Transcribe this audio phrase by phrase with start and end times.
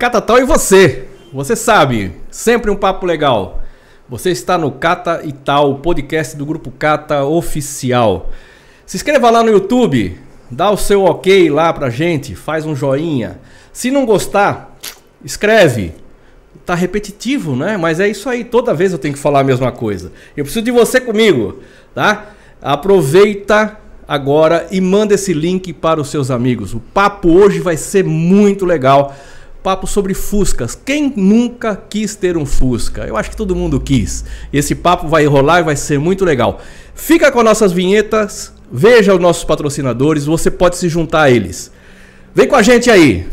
[0.00, 1.04] Catatal e você.
[1.30, 3.60] Você sabe, sempre um papo legal.
[4.08, 8.30] Você está no Cata e Tal, podcast do Grupo Cata Oficial.
[8.86, 10.16] Se inscreva lá no YouTube,
[10.50, 13.40] dá o seu ok lá pra gente, faz um joinha.
[13.74, 14.74] Se não gostar,
[15.22, 15.92] escreve.
[16.64, 17.76] Tá repetitivo, né?
[17.76, 20.12] Mas é isso aí, toda vez eu tenho que falar a mesma coisa.
[20.34, 21.60] Eu preciso de você comigo,
[21.94, 22.30] tá?
[22.62, 23.76] Aproveita
[24.08, 26.72] agora e manda esse link para os seus amigos.
[26.72, 29.14] O papo hoje vai ser muito legal.
[29.62, 30.74] Papo sobre Fuscas.
[30.74, 33.06] Quem nunca quis ter um Fusca?
[33.06, 34.24] Eu acho que todo mundo quis.
[34.52, 36.60] Esse papo vai rolar e vai ser muito legal.
[36.94, 41.70] Fica com nossas vinhetas, veja os nossos patrocinadores, você pode se juntar a eles.
[42.34, 43.26] Vem com a gente aí!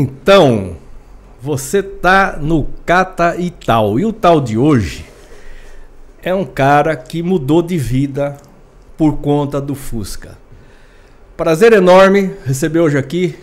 [0.00, 0.76] Então,
[1.42, 3.98] você tá no Cata e Tal.
[3.98, 5.04] E o tal de hoje
[6.22, 8.36] é um cara que mudou de vida
[8.96, 10.38] por conta do Fusca.
[11.36, 13.34] Prazer enorme receber hoje aqui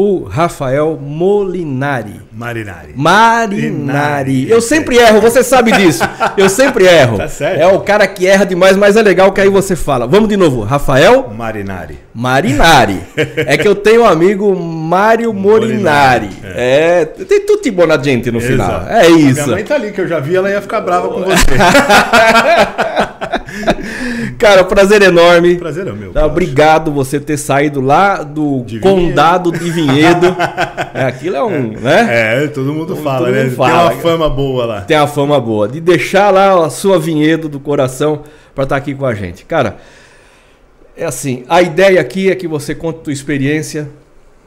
[0.00, 2.20] o Rafael Molinari.
[2.32, 2.92] Marinari.
[2.94, 4.48] Marinari.
[4.48, 6.04] Eu sempre erro, você sabe disso.
[6.38, 7.16] Eu sempre erro.
[7.18, 7.60] Tá certo.
[7.60, 10.06] É o cara que erra demais, mas é legal que aí você fala.
[10.06, 10.62] Vamos de novo.
[10.62, 11.98] Rafael Marinari.
[12.14, 13.00] Marinari.
[13.16, 16.26] É que eu tenho um amigo Mário Molinari.
[16.26, 18.68] Molinari, É, tem tudo de boa gente no final.
[18.82, 18.92] Exato.
[18.92, 19.50] É Minha isso.
[19.50, 21.34] mãe tá ali, que eu já vi, ela ia ficar brava com você.
[24.38, 25.56] Cara, prazer enorme.
[25.56, 26.12] Prazer é meu.
[26.12, 30.34] Tá, obrigado você ter saído lá do De condado de Vinhedo.
[30.94, 32.44] É, aquilo é um, né?
[32.44, 33.50] É, todo mundo Todo fala, mundo né?
[33.50, 33.90] fala.
[33.90, 34.80] Tem uma fama boa lá.
[34.80, 35.68] Tem uma fama boa.
[35.68, 38.22] De deixar lá a sua Vinhedo do coração
[38.54, 39.44] para estar aqui com a gente.
[39.44, 39.76] Cara,
[40.96, 43.88] é assim, a ideia aqui é que você conte tua experiência,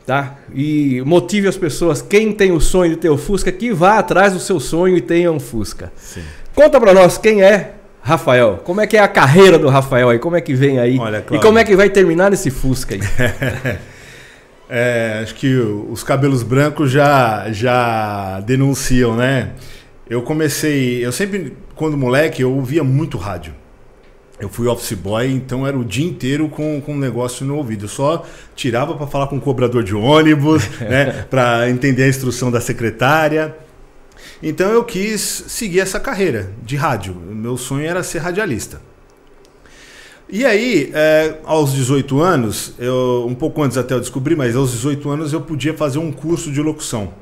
[0.05, 0.35] tá?
[0.53, 4.33] E motive as pessoas, quem tem o sonho de ter o Fusca, que vá atrás
[4.33, 5.91] do seu sonho e tenha um Fusca.
[5.95, 6.21] Sim.
[6.53, 8.61] Conta pra nós quem é Rafael.
[8.63, 10.19] Como é que é a carreira do Rafael aí?
[10.19, 10.97] Como é que vem aí?
[10.97, 13.01] Olha, E como é que vai terminar nesse Fusca aí?
[14.73, 19.49] É, acho que os cabelos brancos já, já denunciam, né?
[20.09, 21.05] Eu comecei.
[21.05, 23.53] Eu sempre, quando moleque, eu ouvia muito rádio.
[24.39, 27.83] Eu fui office boy, então era o dia inteiro com, com um negócio no ouvido.
[27.83, 28.25] Eu só
[28.55, 31.25] tirava para falar com o cobrador de ônibus, né?
[31.29, 33.53] Para entender a instrução da secretária.
[34.41, 37.13] Então eu quis seguir essa carreira de rádio.
[37.13, 38.81] O meu sonho era ser radialista.
[40.27, 44.71] E aí, é, aos 18 anos, eu, um pouco antes até eu descobri, mas aos
[44.71, 47.13] 18 anos eu podia fazer um curso de locução.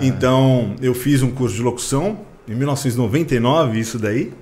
[0.00, 4.32] Então, eu fiz um curso de locução em 1999, isso daí.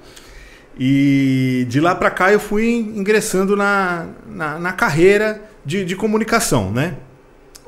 [0.79, 6.71] E de lá para cá eu fui ingressando na, na, na carreira de, de comunicação,
[6.71, 6.95] né?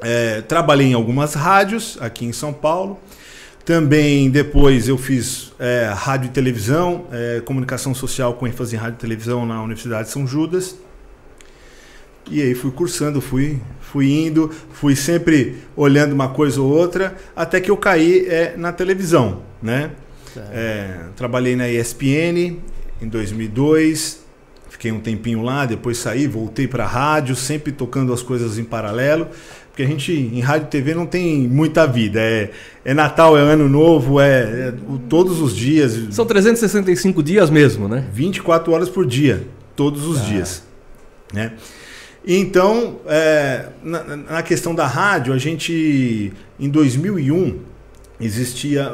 [0.03, 2.99] É, trabalhei em algumas rádios aqui em São Paulo.
[3.67, 8.95] Também depois eu fiz é, rádio e televisão, é, comunicação social com ênfase em rádio
[8.95, 10.77] e televisão na Universidade de São Judas.
[12.31, 17.61] E aí fui cursando, fui, fui indo, fui sempre olhando uma coisa ou outra, até
[17.61, 19.91] que eu caí é, na televisão, né?
[20.53, 22.59] É, trabalhei na ESPN
[23.03, 24.26] em 2002,
[24.87, 29.29] fiquei um tempinho lá, depois saí, voltei para rádio, sempre tocando as coisas em paralelo,
[29.69, 32.51] porque a gente em rádio e TV não tem muita vida, é,
[32.85, 34.75] é Natal, é Ano Novo, é, é
[35.09, 38.05] todos os dias, São 365 dias mesmo, né?
[38.13, 39.45] 24 horas por dia,
[39.75, 40.63] todos os dias.
[41.33, 41.53] Né?
[42.25, 47.59] Então, é, na, na questão da rádio, a gente, em 2001,
[48.21, 48.93] existia,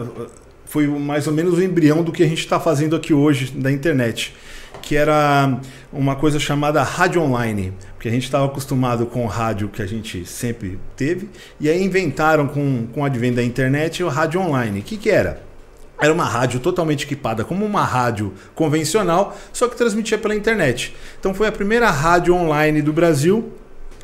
[0.65, 3.71] foi mais ou menos o embrião do que a gente está fazendo aqui hoje da
[3.71, 4.35] internet,
[4.83, 5.61] que era
[5.93, 9.87] uma coisa chamada rádio online, porque a gente estava acostumado com o rádio que a
[9.87, 11.29] gente sempre teve,
[11.61, 14.81] e aí inventaram com, com o advento da internet o rádio online.
[14.81, 15.43] O que, que era?
[16.01, 20.95] Era uma rádio totalmente equipada como uma rádio convencional, só que transmitia pela internet.
[21.21, 23.53] Então foi a primeira rádio online do Brasil.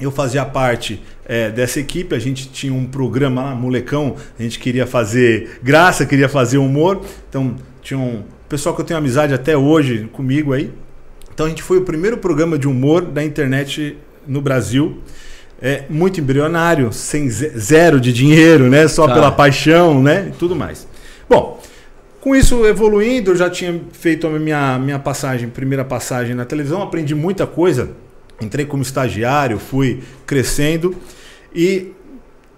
[0.00, 4.60] Eu fazia parte eh, dessa equipe, a gente tinha um programa lá, molecão, a gente
[4.60, 7.04] queria fazer graça, queria fazer humor.
[7.28, 10.72] Então tinha um pessoal que eu tenho amizade até hoje comigo aí,
[11.38, 13.96] Então a gente foi o primeiro programa de humor da internet
[14.26, 14.98] no Brasil.
[15.62, 18.88] É, muito embrionário, sem zero de dinheiro, né?
[18.88, 19.14] Só tá.
[19.14, 20.30] pela paixão, né?
[20.30, 20.84] E tudo mais.
[21.30, 21.62] Bom,
[22.20, 26.82] com isso evoluindo, eu já tinha feito a minha, minha passagem, primeira passagem na televisão,
[26.82, 27.90] aprendi muita coisa.
[28.40, 30.92] Entrei como estagiário, fui crescendo
[31.54, 31.92] e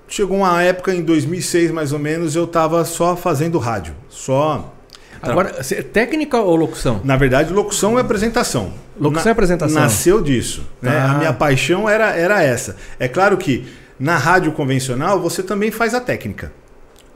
[0.08, 4.72] chegou uma época em 2006 mais ou menos, eu estava só fazendo rádio, só
[5.22, 5.50] Agora,
[5.92, 7.00] técnica ou locução?
[7.04, 8.72] Na verdade, locução é apresentação.
[8.98, 9.82] Locução Na, é apresentação.
[9.82, 10.66] Nasceu disso.
[10.80, 10.90] Né?
[10.96, 11.12] Ah.
[11.12, 12.76] A minha paixão era, era essa.
[12.98, 13.66] É claro que
[13.98, 16.52] na rádio convencional você também faz a técnica.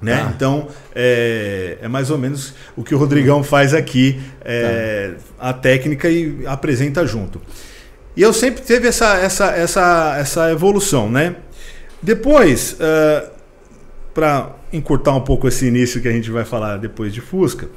[0.02, 0.22] Né?
[0.26, 0.32] Ah.
[0.34, 5.48] Então, é, é, mais ou menos o que o Rodrigão faz aqui, é, tá.
[5.48, 7.40] a técnica e apresenta junto.
[8.16, 11.36] E eu sempre teve essa, essa, essa, essa evolução, né?
[12.02, 13.30] Depois, uh, é,
[14.12, 17.68] para encurtar um pouco esse início que a gente vai falar depois de Fusca,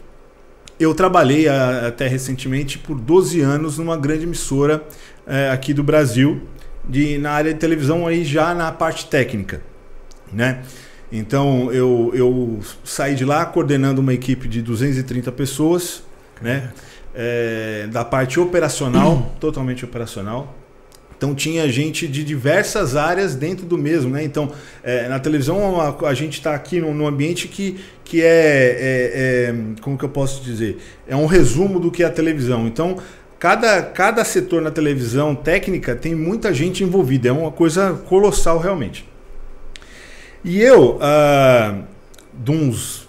[0.79, 4.83] eu trabalhei a, até recentemente por 12 anos numa grande emissora
[5.25, 6.41] é, aqui do Brasil,
[6.88, 9.62] de, na área de televisão, aí já na parte técnica.
[10.31, 10.62] Né?
[11.12, 16.03] Então eu, eu saí de lá coordenando uma equipe de 230 pessoas,
[16.41, 16.71] né?
[17.19, 20.56] É, da parte operacional, totalmente operacional.
[21.17, 24.23] Então tinha gente de diversas áreas dentro do mesmo, né?
[24.23, 24.51] Então
[24.83, 29.49] é, na televisão a, a gente está aqui num, num, ambiente que, que é, é,
[29.49, 30.77] é, como que eu posso dizer,
[31.07, 32.67] é um resumo do que é a televisão.
[32.67, 32.97] Então
[33.39, 39.03] cada, cada setor na televisão técnica tem muita gente envolvida, é uma coisa colossal realmente.
[40.43, 41.79] E eu, ah,
[42.31, 43.07] de uns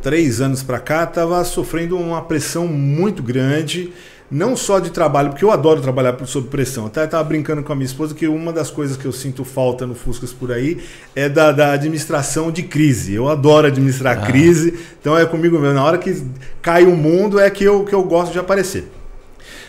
[0.00, 3.92] três anos para cá, estava sofrendo uma pressão muito grande
[4.32, 6.86] não só de trabalho, porque eu adoro trabalhar sob pressão.
[6.86, 9.86] Até estava brincando com a minha esposa que uma das coisas que eu sinto falta
[9.86, 10.82] no Fuscas por aí
[11.14, 13.12] é da, da administração de crise.
[13.12, 14.26] Eu adoro administrar ah.
[14.26, 15.74] crise, então é comigo mesmo.
[15.74, 16.24] Na hora que
[16.62, 18.90] cai o mundo é que eu, que eu gosto de aparecer.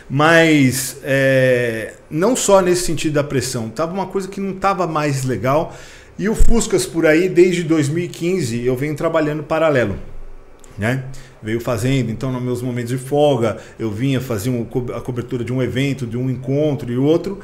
[0.09, 5.25] Mas é, não só nesse sentido da pressão, tava uma coisa que não estava mais
[5.25, 5.75] legal.
[6.17, 9.97] E o Fuscas por aí, desde 2015, eu venho trabalhando paralelo.
[10.77, 11.03] Né?
[11.43, 12.09] Veio fazendo.
[12.09, 16.07] Então, nos meus momentos de folga, eu vinha fazer um, a cobertura de um evento,
[16.07, 17.39] de um encontro e outro.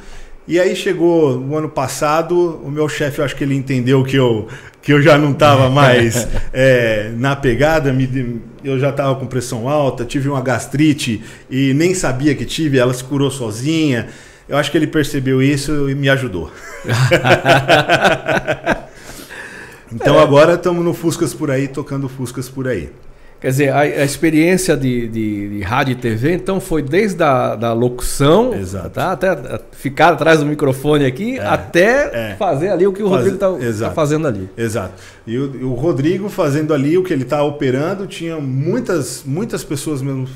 [0.48, 4.16] E aí chegou o ano passado, o meu chefe, eu acho que ele entendeu que
[4.16, 4.48] eu,
[4.82, 9.70] que eu já não estava mais é, na pegada, me, eu já estava com pressão
[9.70, 14.08] alta, tive uma gastrite e nem sabia que tive, ela se curou sozinha.
[14.48, 16.52] Eu acho que ele percebeu isso e me ajudou.
[19.94, 20.24] então é.
[20.24, 22.90] agora estamos no Fuscas por aí, tocando Fuscas por aí.
[23.40, 27.56] Quer dizer, a, a experiência de, de, de, rádio e TV, então, foi desde a
[27.56, 28.90] da locução, Exato.
[28.90, 32.36] Tá, até ficar atrás do microfone aqui, é, até é.
[32.38, 34.50] fazer ali o que o Rodrigo está tá fazendo ali.
[34.58, 35.02] Exato.
[35.26, 40.02] E o, o Rodrigo fazendo ali o que ele está operando, tinha muitas, muitas pessoas
[40.02, 40.28] mesmo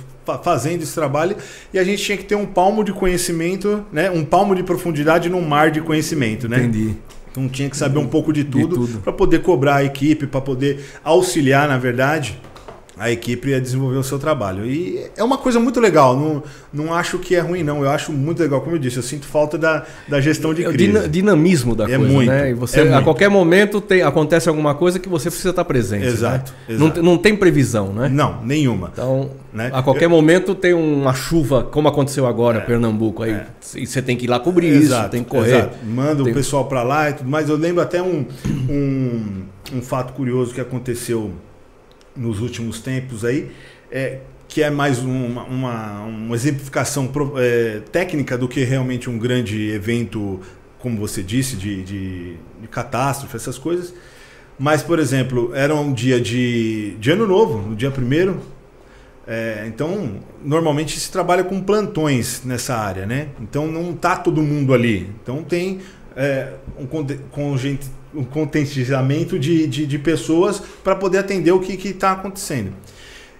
[0.41, 1.35] fazendo esse trabalho
[1.73, 4.09] e a gente tinha que ter um palmo de conhecimento, né?
[4.09, 6.47] um palmo de profundidade num mar de conhecimento.
[6.47, 6.59] Né?
[6.59, 6.95] Entendi.
[7.29, 8.99] Então tinha que saber um pouco de tudo, tudo.
[8.99, 12.39] para poder cobrar a equipe, para poder auxiliar, na verdade,
[12.97, 14.65] a equipe ia desenvolver o seu trabalho.
[14.65, 17.83] E é uma coisa muito legal, não, não acho que é ruim, não.
[17.83, 20.69] Eu acho muito legal, como eu disse, eu sinto falta da, da gestão de é
[20.71, 20.97] crise.
[20.97, 22.51] O dinamismo da é coisa, muito, né?
[22.51, 23.03] E você, é a muito.
[23.03, 26.05] qualquer momento tem, acontece alguma coisa que você precisa estar presente.
[26.05, 26.53] Exato.
[26.67, 26.75] Né?
[26.75, 27.01] exato.
[27.01, 28.09] Não, não tem previsão, né?
[28.09, 28.91] Não, nenhuma.
[28.93, 29.71] Então, né?
[29.73, 30.09] a qualquer eu...
[30.09, 33.23] momento tem uma chuva, como aconteceu agora, é, Pernambuco.
[33.23, 33.45] Aí é.
[33.75, 35.57] e você tem que ir lá cobrir exato, isso, tem que correr.
[35.57, 35.77] Exato.
[35.83, 36.31] Manda tem...
[36.31, 37.49] o pessoal para lá e tudo mais.
[37.49, 38.25] Eu lembro até um,
[38.69, 41.31] um, um fato curioso que aconteceu
[42.15, 43.51] nos últimos tempos aí,
[43.91, 49.69] é, que é mais uma, uma, uma exemplificação é, técnica do que realmente um grande
[49.71, 50.39] evento,
[50.79, 53.93] como você disse, de, de, de catástrofe, essas coisas.
[54.57, 58.39] Mas, por exemplo, era um dia de, de ano novo, no dia primeiro.
[59.25, 63.29] É, então, normalmente se trabalha com plantões nessa área, né?
[63.41, 65.09] Então não tá todo mundo ali.
[65.21, 65.79] Então tem
[66.15, 66.85] é, um,
[67.31, 72.73] com gente um contingenciamento de, de, de pessoas para poder atender o que está acontecendo.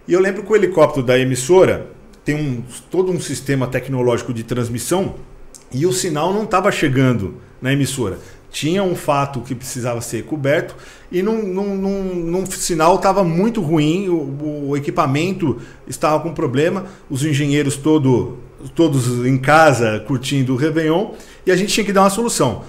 [0.07, 1.87] E eu lembro que o helicóptero da emissora
[2.25, 5.15] tem um, todo um sistema tecnológico de transmissão
[5.71, 8.19] e o sinal não estava chegando na emissora.
[8.51, 10.75] Tinha um fato que precisava ser coberto
[11.11, 16.85] e num, num, num, num sinal estava muito ruim, o, o, equipamento estava com problema,
[17.09, 18.37] os engenheiros todo,
[18.75, 21.13] todos em casa curtindo o Réveillon
[21.45, 22.63] e a gente tinha que dar uma solução.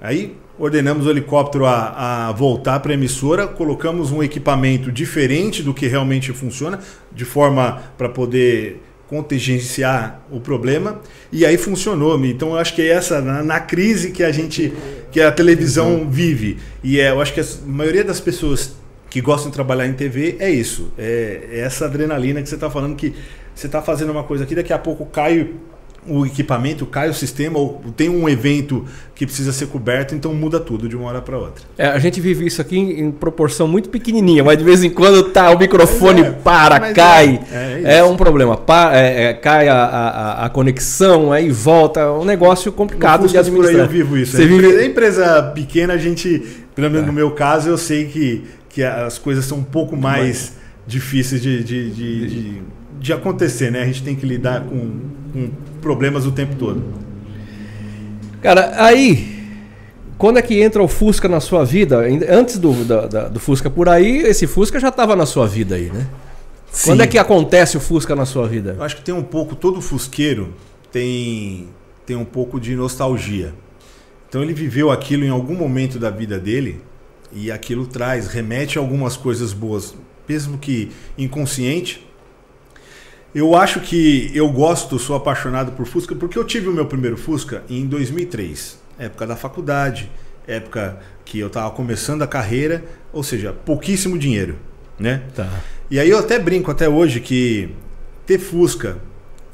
[0.00, 5.74] Aí ordenamos o helicóptero a, a voltar para a emissora, colocamos um equipamento diferente do
[5.74, 6.78] que realmente funciona,
[7.12, 12.88] de forma para poder contingenciar o problema e aí funcionou então eu acho que é
[12.88, 14.72] essa na, na, crise que a gente
[15.12, 16.58] que a televisão vive.
[16.82, 18.74] E é eu acho que a maioria das pessoas
[19.08, 22.68] que gostam de trabalhar em TV é isso é, é essa adrenalina que você está
[22.68, 23.14] falando que
[23.54, 25.50] você está fazendo uma coisa aqui daqui a pouco cai
[26.08, 28.84] o equipamento, cai o sistema, ou tem um evento
[29.14, 31.64] que precisa ser coberto, então muda tudo de uma hora para outra.
[31.78, 34.90] É, a gente vive isso aqui em, em, proporção muito pequenininha, mas de vez em
[34.90, 37.40] quando tá, o microfone é, para, cai.
[37.50, 38.56] É, é, é, um problema.
[38.56, 42.00] Pa, é, é, cai a, a, a, conexão, aí volta.
[42.00, 43.72] É um negócio complicado de administrar.
[43.72, 44.36] Por aí eu vivo isso.
[44.36, 44.46] Você é.
[44.46, 44.66] vive...
[44.76, 46.42] A empresa pequena, a gente,
[46.74, 50.26] pelo menos no meu caso, eu sei que, que as coisas são um pouco mais
[50.26, 50.52] mas...
[50.86, 52.62] difíceis de, de, de, de,
[53.00, 53.82] de acontecer, né?
[53.82, 54.90] A gente tem que lidar com,
[55.32, 55.50] com
[55.86, 56.82] problemas o tempo todo.
[58.42, 59.46] Cara, aí,
[60.18, 62.00] quando é que entra o Fusca na sua vida?
[62.28, 65.76] Antes do, da, da, do Fusca por aí, esse Fusca já estava na sua vida
[65.76, 66.08] aí, né?
[66.72, 66.90] Sim.
[66.90, 68.74] Quando é que acontece o Fusca na sua vida?
[68.76, 70.52] Eu acho que tem um pouco, todo fusqueiro
[70.90, 71.68] tem,
[72.04, 73.54] tem um pouco de nostalgia.
[74.28, 76.80] Então ele viveu aquilo em algum momento da vida dele
[77.32, 79.94] e aquilo traz, remete a algumas coisas boas,
[80.28, 82.05] mesmo que inconsciente,
[83.36, 87.18] eu acho que eu gosto, sou apaixonado por Fusca, porque eu tive o meu primeiro
[87.18, 90.10] Fusca em 2003, época da faculdade,
[90.48, 94.56] época que eu estava começando a carreira, ou seja, pouquíssimo dinheiro,
[94.98, 95.20] né?
[95.34, 95.50] Tá.
[95.90, 97.68] E aí eu até brinco até hoje que
[98.24, 98.96] ter Fusca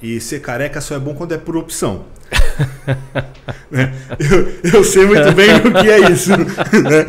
[0.01, 2.05] e ser careca só é bom quando é por opção.
[3.71, 3.91] Né?
[4.19, 6.31] eu, eu, sei muito bem o que é isso.
[6.37, 7.07] Né?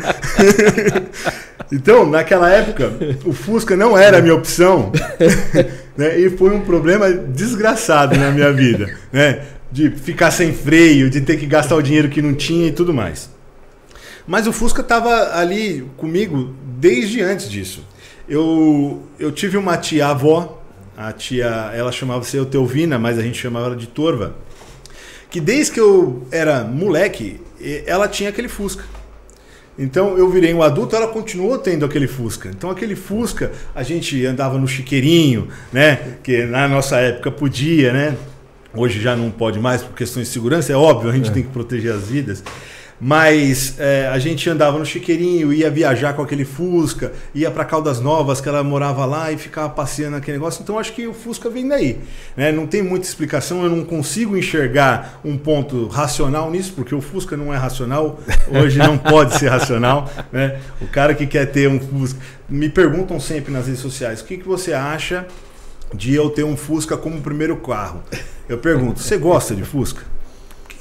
[1.70, 2.90] então, naquela época,
[3.24, 4.90] o Fusca não era a minha opção.
[5.96, 6.18] Né?
[6.18, 8.94] E foi um problema desgraçado na minha vida.
[9.12, 9.44] Né?
[9.70, 12.94] De ficar sem freio, de ter que gastar o dinheiro que não tinha e tudo
[12.94, 13.28] mais.
[14.26, 17.84] Mas o Fusca estava ali comigo desde antes disso.
[18.28, 20.62] Eu, eu tive uma tia-avó,
[20.96, 24.34] a tia, ela chamava-se Eutelvina, mas a gente chamava ela de Torva,
[25.28, 27.40] que desde que eu era moleque,
[27.86, 28.84] ela tinha aquele Fusca.
[29.78, 32.48] Então eu virei um adulto, ela continuou tendo aquele Fusca.
[32.48, 36.16] Então aquele Fusca, a gente andava no chiqueirinho, né?
[36.22, 38.16] Que na nossa época podia, né?
[38.72, 41.32] Hoje já não pode mais por questões de segurança, é óbvio, a gente é.
[41.32, 42.42] tem que proteger as vidas.
[43.06, 48.00] Mas é, a gente andava no chiqueirinho, ia viajar com aquele Fusca, ia para Caldas
[48.00, 50.62] Novas, que ela morava lá e ficava passeando aquele negócio.
[50.62, 51.98] Então acho que o Fusca vem daí.
[52.34, 52.50] Né?
[52.50, 57.36] Não tem muita explicação, eu não consigo enxergar um ponto racional nisso, porque o Fusca
[57.36, 58.18] não é racional,
[58.50, 60.10] hoje não pode ser racional.
[60.32, 60.58] Né?
[60.80, 62.18] O cara que quer ter um Fusca.
[62.48, 65.26] Me perguntam sempre nas redes sociais: o que, que você acha
[65.92, 68.02] de eu ter um Fusca como primeiro carro?
[68.48, 70.14] Eu pergunto: você gosta de Fusca?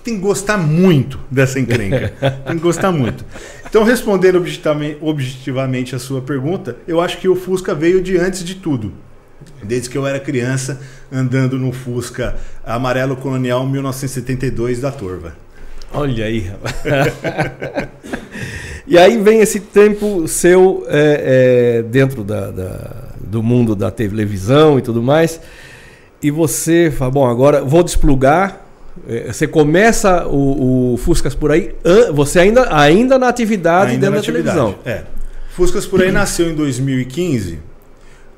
[0.03, 2.09] Tem que gostar muito dessa encrenca.
[2.45, 3.25] tem que gostar muito.
[3.65, 4.43] Então, respondendo
[5.01, 8.91] objetivamente a sua pergunta, eu acho que o Fusca veio de antes de tudo.
[9.63, 10.81] Desde que eu era criança,
[11.11, 15.35] andando no Fusca amarelo colonial 1972 da Torva.
[15.93, 16.51] Olha aí,
[18.85, 24.77] E aí vem esse tempo seu é, é, dentro da, da, do mundo da televisão
[24.77, 25.39] e tudo mais.
[26.21, 28.62] E você fala, bom, agora vou desplugar
[29.27, 31.73] você começa o, o, Fuscas por aí,
[32.13, 34.57] você ainda, ainda na atividade ainda dentro na da atividade.
[34.57, 34.79] televisão.
[34.85, 35.03] É.
[35.55, 37.59] Fuscas por aí nasceu em 2015,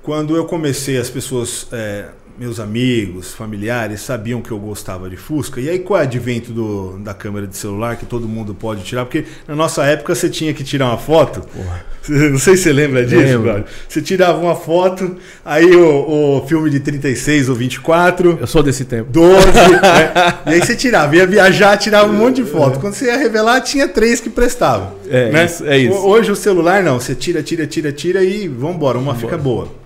[0.01, 2.05] quando eu comecei, as pessoas é,
[2.37, 5.61] meus amigos, familiares sabiam que eu gostava de Fusca.
[5.61, 9.05] E aí, com o advento do, da câmera de celular, que todo mundo pode tirar,
[9.05, 11.41] porque na nossa época você tinha que tirar uma foto.
[11.41, 11.85] Porra.
[12.07, 13.41] Não sei se você lembra disso.
[13.87, 18.37] Você tirava uma foto, aí o, o, filme de 36 ou 24.
[18.39, 19.09] Eu sou desse tempo.
[19.11, 19.47] 12.
[19.81, 20.39] né?
[20.45, 22.77] E aí você tirava, ia viajar, tirava um monte de foto.
[22.77, 22.81] É.
[22.81, 24.93] Quando você ia revelar, tinha três que prestavam.
[25.09, 25.45] É, né?
[25.45, 25.97] isso, é isso.
[25.97, 29.31] Hoje o celular não, você tira, tira, tira, tira e vambora, uma vambora.
[29.31, 29.84] fica boa.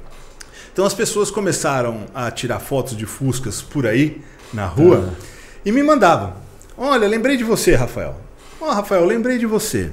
[0.80, 4.22] Então as pessoas começaram a tirar fotos de Fuscas por aí,
[4.54, 5.26] na rua, ah.
[5.66, 6.34] e me mandavam.
[6.78, 8.16] Olha, lembrei de você, Rafael.
[8.62, 9.92] Ó, oh, Rafael, lembrei de você.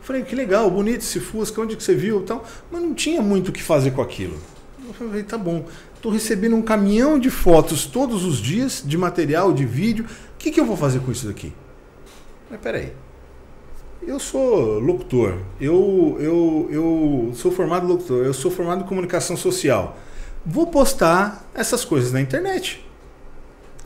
[0.00, 2.22] Falei, que legal, bonito esse Fusca, onde que você viu?
[2.22, 4.38] Então, mas não tinha muito o que fazer com aquilo.
[4.88, 5.66] Eu falei, tá bom.
[5.94, 10.06] Estou recebendo um caminhão de fotos todos os dias, de material, de vídeo.
[10.06, 11.52] O que, que eu vou fazer com isso daqui?
[12.50, 12.94] Mas peraí.
[14.04, 19.96] Eu sou locutor, eu, eu, eu sou formado locutor, eu sou formado em comunicação social.
[20.44, 22.84] Vou postar essas coisas na internet.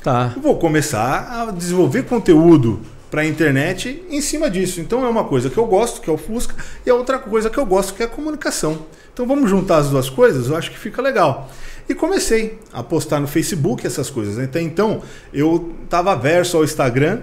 [0.03, 0.35] Tá.
[0.41, 2.81] Vou começar a desenvolver conteúdo
[3.11, 4.81] para a internet em cima disso.
[4.81, 6.55] Então é uma coisa que eu gosto, que é o Fusca,
[6.85, 8.87] e a outra coisa que eu gosto, que é a comunicação.
[9.13, 11.51] Então vamos juntar as duas coisas, eu acho que fica legal.
[11.89, 14.39] E comecei a postar no Facebook essas coisas.
[14.39, 17.21] Até então eu estava verso ao Instagram,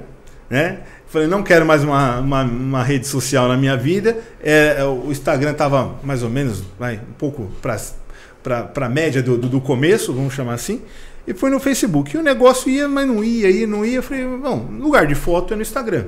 [0.54, 0.82] né?
[1.08, 4.20] Falei, não quero mais uma, uma, uma rede social na minha vida.
[4.40, 9.36] É, é o Instagram estava mais ou menos, vai, um pouco para a média do,
[9.36, 10.84] do, do, começo, vamos chamar assim.
[11.26, 12.16] E foi no Facebook.
[12.16, 13.96] E o negócio ia, mas não ia, ia, não ia.
[13.96, 16.06] Eu falei, bom, lugar de foto é no Instagram.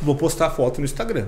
[0.00, 1.26] Vou postar foto no Instagram.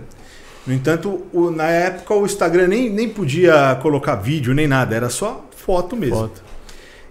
[0.67, 5.11] No entanto, o, na época o Instagram nem, nem podia colocar vídeo nem nada, era
[5.11, 6.17] só foto mesmo.
[6.17, 6.48] Foto.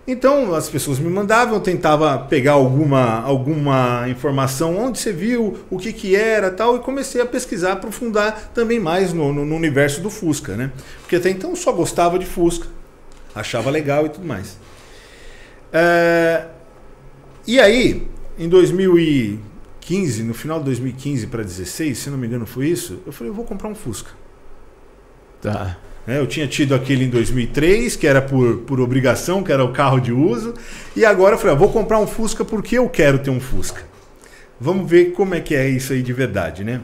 [0.07, 5.77] Então as pessoas me mandavam, eu tentava pegar alguma, alguma informação, onde você viu, o
[5.77, 9.99] que, que era tal, e comecei a pesquisar, aprofundar também mais no, no, no universo
[9.99, 10.71] do Fusca, né?
[11.01, 12.67] Porque até então eu só gostava de Fusca,
[13.35, 14.57] achava legal e tudo mais.
[15.73, 16.45] É,
[17.45, 18.07] e aí,
[18.39, 23.11] em 2015, no final de 2015 para 2016, se não me engano foi isso, eu
[23.11, 24.11] falei, eu vou comprar um Fusca.
[25.41, 25.77] Tá.
[26.07, 26.17] Né?
[26.17, 29.99] Eu tinha tido aquele em 2003, que era por, por obrigação, que era o carro
[29.99, 30.53] de uso.
[30.95, 33.83] E agora eu falei, ah, vou comprar um Fusca porque eu quero ter um Fusca.
[34.59, 36.81] Vamos ver como é que é isso aí de verdade, né?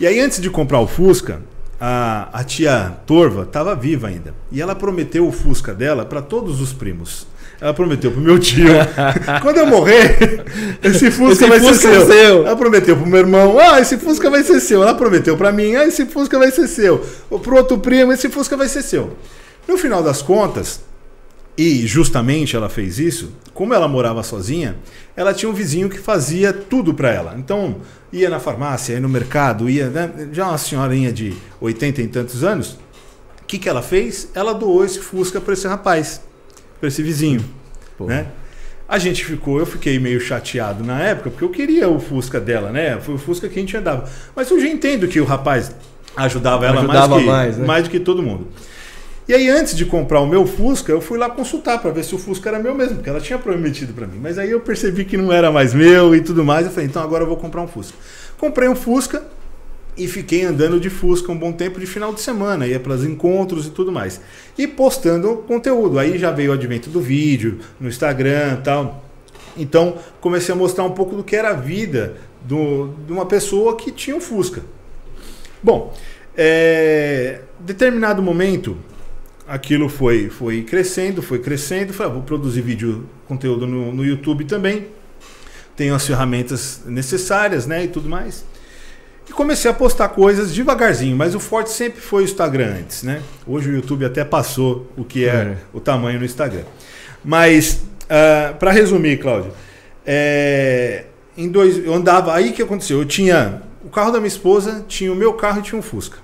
[0.00, 1.42] E aí, antes de comprar o Fusca,
[1.80, 4.34] a, a tia Torva estava viva ainda.
[4.50, 7.26] E ela prometeu o Fusca dela para todos os primos.
[7.60, 8.68] Ela prometeu pro meu tio.
[9.40, 10.44] Quando eu morrer,
[10.82, 12.06] esse Fusca esse vai Fusca ser seu.
[12.06, 12.46] seu.
[12.46, 13.58] Ela prometeu pro meu irmão.
[13.58, 14.82] Ah, esse Fusca vai ser seu.
[14.82, 15.74] Ela prometeu para mim.
[15.74, 16.98] Ah, esse Fusca vai ser seu.
[17.42, 19.16] Pro outro primo, esse Fusca vai ser seu.
[19.66, 20.80] No final das contas,
[21.56, 24.76] e justamente ela fez isso, como ela morava sozinha,
[25.16, 27.34] ela tinha um vizinho que fazia tudo para ela.
[27.38, 27.76] Então,
[28.12, 29.88] ia na farmácia, ia no mercado, ia.
[29.88, 30.28] Né?
[30.30, 32.78] Já uma senhorinha de 80 e tantos anos.
[33.42, 34.28] O que, que ela fez?
[34.34, 36.20] Ela doou esse Fusca para esse rapaz
[36.78, 37.44] para esse vizinho,
[38.00, 38.26] né?
[38.88, 42.70] A gente ficou, eu fiquei meio chateado na época, porque eu queria o Fusca dela,
[42.70, 42.98] né?
[43.00, 44.08] Foi o Fusca que a gente andava.
[44.34, 45.72] Mas eu já entendo que o rapaz
[46.16, 47.66] ajudava ela ajudava mais, que, mais, né?
[47.66, 48.46] mais do que todo mundo.
[49.28, 52.14] E aí, antes de comprar o meu Fusca, eu fui lá consultar para ver se
[52.14, 54.20] o Fusca era meu mesmo, porque ela tinha prometido para mim.
[54.22, 56.64] Mas aí eu percebi que não era mais meu e tudo mais.
[56.64, 57.98] Eu falei, então agora eu vou comprar um Fusca.
[58.38, 59.24] Comprei um Fusca,
[59.96, 63.04] e fiquei andando de Fusca um bom tempo de final de semana, ia para os
[63.04, 64.20] encontros e tudo mais.
[64.58, 65.98] E postando conteúdo.
[65.98, 69.04] Aí já veio o advento do vídeo, no Instagram tal.
[69.56, 73.76] Então comecei a mostrar um pouco do que era a vida do, de uma pessoa
[73.76, 74.62] que tinha um Fusca.
[75.62, 75.94] Bom,
[76.36, 78.76] é, determinado momento
[79.48, 81.92] aquilo foi, foi crescendo, foi crescendo.
[81.92, 84.88] Falei, ah, vou produzir vídeo, conteúdo no, no YouTube também.
[85.74, 88.44] Tenho as ferramentas necessárias né, e tudo mais.
[89.28, 93.22] E comecei a postar coisas devagarzinho, mas o forte sempre foi o Instagram antes, né?
[93.46, 95.56] Hoje o YouTube até passou o que é, é.
[95.72, 96.62] o tamanho no Instagram.
[97.24, 99.52] Mas, uh, ah, para resumir, Cláudio,
[100.06, 102.32] é, em dois, eu andava.
[102.34, 103.00] Aí que aconteceu?
[103.00, 106.18] Eu tinha o carro da minha esposa, tinha o meu carro e tinha um Fusca.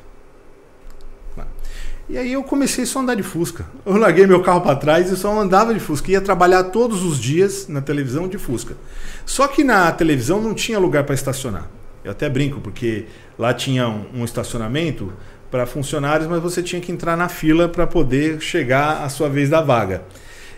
[2.09, 3.65] E aí eu comecei só a andar de Fusca.
[3.87, 6.11] Eu larguei meu carro para trás e só andava de Fusca.
[6.11, 8.77] Ia trabalhar todos os dias na televisão de Fusca.
[9.25, 11.71] Só que na televisão não tinha lugar para estacionar.
[12.05, 13.07] Eu até brinco, porque
[13.39, 15.13] lá tinha um, um estacionamento
[15.51, 19.51] para funcionários, mas você tinha que entrar na fila para poder chegar à sua vez
[19.51, 20.03] da vaga.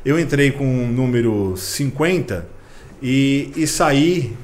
[0.04, 2.46] Eu entrei com o número 50
[3.02, 4.36] e, e saí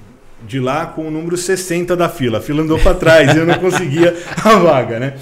[0.47, 2.39] de lá com o número 60 da fila.
[2.39, 5.15] A fila andou para trás e eu não conseguia a vaga, né?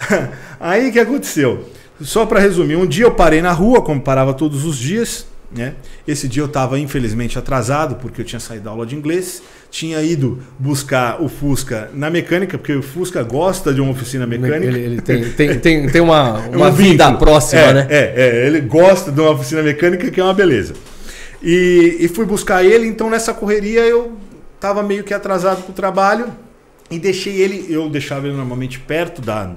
[0.58, 1.68] Aí o que aconteceu?
[2.00, 5.74] Só para resumir, um dia eu parei na rua, como parava todos os dias, né?
[6.06, 10.02] Esse dia eu estava infelizmente atrasado porque eu tinha saído da aula de inglês tinha
[10.02, 14.66] ido buscar o Fusca na mecânica, porque o Fusca gosta de uma oficina mecânica.
[14.66, 17.86] Ele, ele tem, tem, tem, tem uma, uma um vida próxima, é, né?
[17.88, 20.74] É, é, ele gosta de uma oficina mecânica que é uma beleza.
[21.42, 24.12] E, e fui buscar ele, então nessa correria eu
[24.54, 26.26] estava meio que atrasado para o trabalho
[26.90, 29.52] e deixei ele, eu deixava ele normalmente perto da,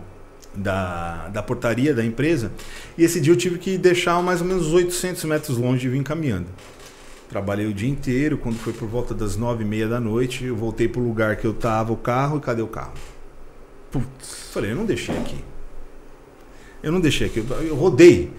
[0.55, 2.53] da, da portaria da empresa,
[2.97, 6.01] e esse dia eu tive que deixar mais ou menos 800 metros longe e vim
[6.01, 6.47] caminhando.
[7.35, 8.37] Trabalhei o dia inteiro.
[8.37, 11.45] Quando foi por volta das nove e meia da noite, eu voltei pro lugar que
[11.45, 12.93] eu tava o carro e cadê o carro?
[13.91, 15.43] Putz, falei, eu não deixei aqui.
[16.81, 17.45] Eu não deixei aqui.
[17.67, 18.31] Eu rodei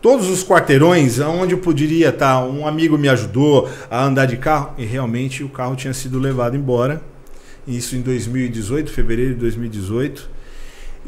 [0.00, 2.42] todos os quarteirões onde eu poderia estar.
[2.42, 6.56] Um amigo me ajudou a andar de carro e realmente o carro tinha sido levado
[6.56, 7.02] embora.
[7.66, 10.26] Isso em 2018, fevereiro de 2018.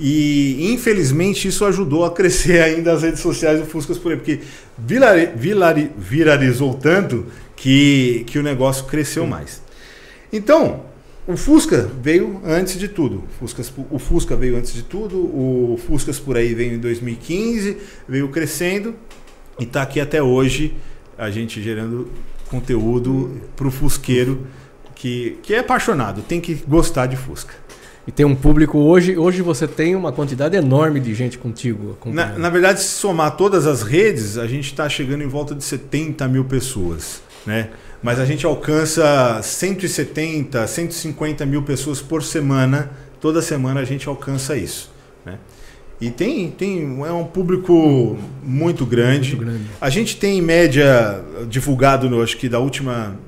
[0.02, 4.40] E infelizmente isso ajudou a crescer ainda as redes sociais do Fuscas por aí, porque
[4.78, 9.60] vilari, vilari, viralizou tanto que, que o negócio cresceu mais.
[10.32, 10.84] Então,
[11.26, 13.24] o Fusca veio antes de tudo.
[13.38, 17.76] Fuscas, o Fusca veio antes de tudo, o Fuscas por aí veio em 2015,
[18.08, 18.94] veio crescendo
[19.58, 20.74] e está aqui até hoje
[21.18, 22.10] a gente gerando
[22.48, 24.46] conteúdo para o fusqueiro
[24.94, 27.54] que, que é apaixonado, tem que gostar de Fusca
[28.06, 29.16] e tem um público hoje.
[29.16, 31.96] Hoje você tem uma quantidade enorme de gente contigo.
[32.06, 35.62] Na, na verdade, se somar todas as redes, a gente está chegando em volta de
[35.62, 37.70] 70 mil pessoas, né?
[38.02, 42.90] Mas a gente alcança 170, 150 mil pessoas por semana.
[43.20, 44.90] Toda semana a gente alcança isso,
[45.24, 45.38] né?
[46.00, 49.36] E tem, tem é um público muito grande.
[49.36, 49.64] muito grande.
[49.78, 53.18] A gente tem em média divulgado, no, acho que da última,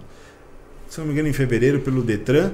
[0.88, 2.52] se não me engano, em fevereiro pelo Detran,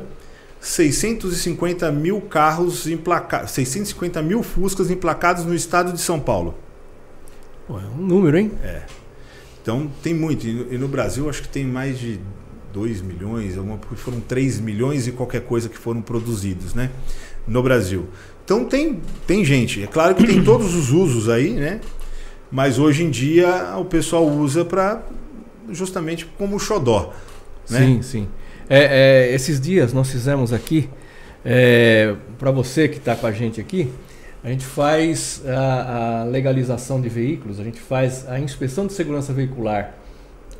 [0.61, 6.55] 650 mil carros emplacados, 650 mil Fuscas emplacados no estado de São Paulo.
[7.67, 8.51] Pô, é um número, hein?
[8.63, 8.83] É.
[9.63, 10.47] Então tem muito.
[10.47, 12.19] E no, e no Brasil acho que tem mais de
[12.73, 16.91] 2 milhões, alguma, porque foram 3 milhões e qualquer coisa que foram produzidos, né?
[17.47, 18.09] No Brasil.
[18.45, 19.83] Então tem, tem gente.
[19.83, 21.81] É claro que tem todos os usos aí, né?
[22.51, 25.03] Mas hoje em dia o pessoal usa para
[25.71, 27.13] justamente como xodó.
[27.69, 27.81] Né?
[27.81, 28.29] Sim, sim.
[28.71, 30.91] É, é, esses dias nós fizemos aqui,
[31.43, 33.91] é, para você que está com a gente aqui,
[34.45, 39.33] a gente faz a, a, legalização de veículos, a gente faz a inspeção de segurança
[39.33, 39.95] veicular,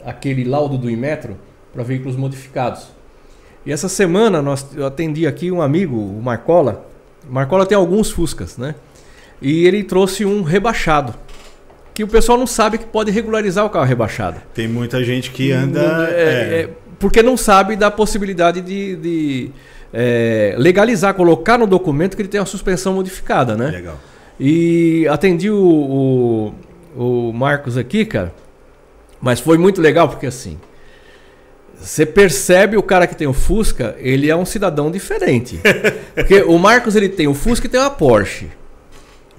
[0.05, 1.37] aquele laudo do Inmetro,
[1.73, 2.89] para veículos modificados.
[3.67, 6.87] E essa semana nós, eu atendi aqui um amigo, o Marcola.
[7.29, 8.75] Marcola tem alguns Fuscas, né?
[9.43, 11.15] E ele trouxe um rebaixado
[11.99, 14.41] que o pessoal não sabe que pode regularizar o carro rebaixado.
[14.55, 16.09] Tem muita gente que anda.
[16.13, 16.61] É, é.
[16.61, 19.51] É, porque não sabe da possibilidade de, de
[19.93, 23.67] é, legalizar, colocar no documento que ele tem uma suspensão modificada, né?
[23.73, 23.99] Legal.
[24.39, 26.55] E atendi o,
[26.97, 28.33] o, o Marcos aqui, cara,
[29.21, 30.57] mas foi muito legal porque assim.
[31.81, 35.61] Você percebe o cara que tem o Fusca, ele é um cidadão diferente.
[36.13, 38.49] Porque o Marcos ele tem o Fusca e tem uma Porsche.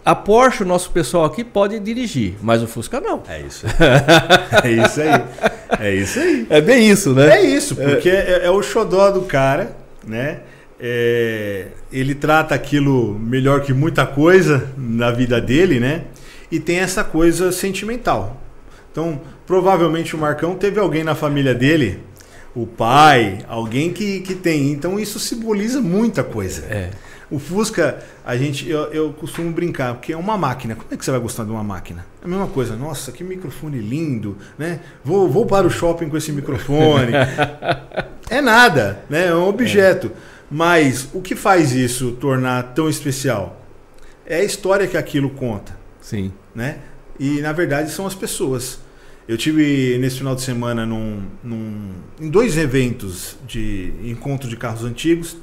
[0.09, 3.21] A Porsche, o nosso pessoal aqui pode dirigir, mas o Fusca não.
[3.27, 3.67] É isso.
[4.63, 5.23] é isso aí.
[5.79, 6.47] É isso aí.
[6.49, 7.37] É bem isso, né?
[7.37, 10.39] É isso, porque é, é o xodó do cara, né?
[10.79, 16.05] É, ele trata aquilo melhor que muita coisa na vida dele, né?
[16.51, 18.41] E tem essa coisa sentimental.
[18.91, 21.99] Então, provavelmente o Marcão teve alguém na família dele,
[22.55, 24.71] o pai, alguém que, que tem.
[24.71, 26.65] Então, isso simboliza muita coisa.
[26.65, 26.89] É.
[27.31, 30.75] O Fusca, a gente, eu, eu costumo brincar, porque é uma máquina.
[30.75, 32.05] Como é que você vai gostar de uma máquina?
[32.21, 32.75] É a mesma coisa.
[32.75, 34.79] Nossa, que microfone lindo, né?
[35.03, 37.13] Vou, vou para o shopping com esse microfone.
[38.29, 39.27] é nada, né?
[39.27, 40.07] É um objeto.
[40.07, 40.39] É.
[40.49, 43.61] Mas o que faz isso tornar tão especial?
[44.25, 45.77] É a história que aquilo conta.
[46.01, 46.33] Sim.
[46.55, 46.79] Né?
[47.19, 48.79] E na verdade são as pessoas.
[49.27, 54.83] Eu tive nesse final de semana num, num, em dois eventos de encontro de carros
[54.83, 55.37] antigos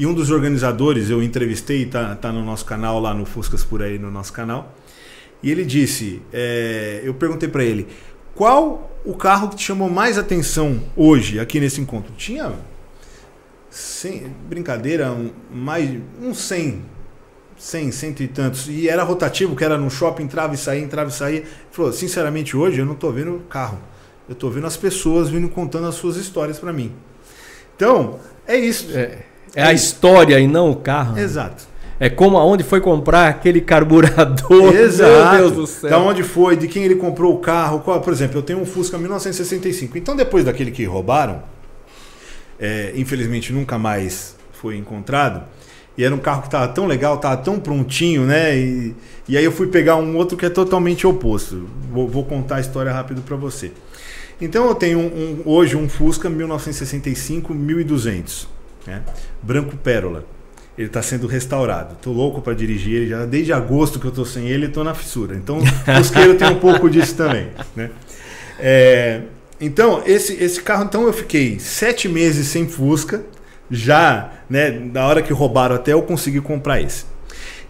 [0.00, 3.82] e um dos organizadores eu entrevistei, tá, tá no nosso canal lá no Fuscas por
[3.82, 4.74] aí no nosso canal.
[5.42, 7.86] E ele disse, é, eu perguntei para ele,
[8.34, 12.14] qual o carro que te chamou mais atenção hoje aqui nesse encontro?
[12.16, 12.50] Tinha,
[13.68, 16.82] sem, brincadeira, um, mais uns 100,
[17.58, 18.68] 100, cento e tantos.
[18.70, 21.38] E era rotativo, que era no shopping, entrava e saía, entrava e saía.
[21.40, 23.78] Ele falou, sinceramente, hoje eu não estou vendo carro.
[24.26, 26.90] Eu estou vendo as pessoas vindo contando as suas histórias para mim.
[27.76, 28.96] Então, é isso.
[28.96, 29.28] É.
[29.54, 31.18] É a história e não o carro.
[31.18, 31.70] Exato.
[31.98, 34.72] É como aonde foi comprar aquele carburador.
[34.74, 35.36] Exato.
[35.36, 35.90] Meu Deus do céu.
[35.90, 37.80] Da onde foi, de quem ele comprou o carro.
[37.80, 39.98] Qual, por exemplo, eu tenho um Fusca 1965.
[39.98, 41.42] Então, depois daquele que roubaram,
[42.58, 45.42] é, infelizmente nunca mais foi encontrado.
[45.98, 48.56] E era um carro que estava tão legal, estava tão prontinho, né?
[48.56, 48.96] E,
[49.28, 51.68] e aí eu fui pegar um outro que é totalmente oposto.
[51.92, 53.72] Vou, vou contar a história rápido para você.
[54.40, 59.02] Então eu tenho um, um, hoje um Fusca 1965 1200 né?
[59.42, 60.24] Branco Pérola.
[60.78, 61.96] Ele está sendo restaurado.
[62.00, 64.94] Tô louco para dirigir ele já desde agosto que eu tô sem ele, tô na
[64.94, 65.36] fissura.
[65.36, 67.90] Então, o Fusqueiro tem um pouco disso também, né?
[68.58, 69.22] É,
[69.60, 73.22] então, esse, esse carro, então eu fiquei sete meses sem Fusca,
[73.70, 77.04] já, né, da hora que roubaram até eu conseguir comprar esse.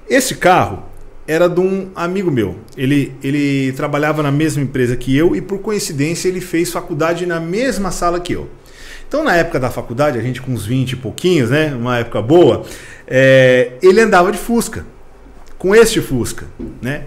[0.09, 0.85] Esse carro
[1.27, 2.57] era de um amigo meu.
[2.77, 7.39] Ele, ele trabalhava na mesma empresa que eu e, por coincidência, ele fez faculdade na
[7.39, 8.49] mesma sala que eu.
[9.11, 11.75] Então, na época da faculdade, a gente com uns 20 e pouquinhos, né?
[11.75, 12.65] Uma época boa,
[13.09, 14.87] é, ele andava de Fusca,
[15.59, 16.47] com este Fusca,
[16.81, 17.07] né?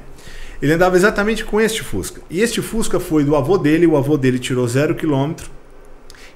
[0.62, 2.20] Ele andava exatamente com este Fusca.
[2.30, 5.50] E este Fusca foi do avô dele, o avô dele tirou zero quilômetro,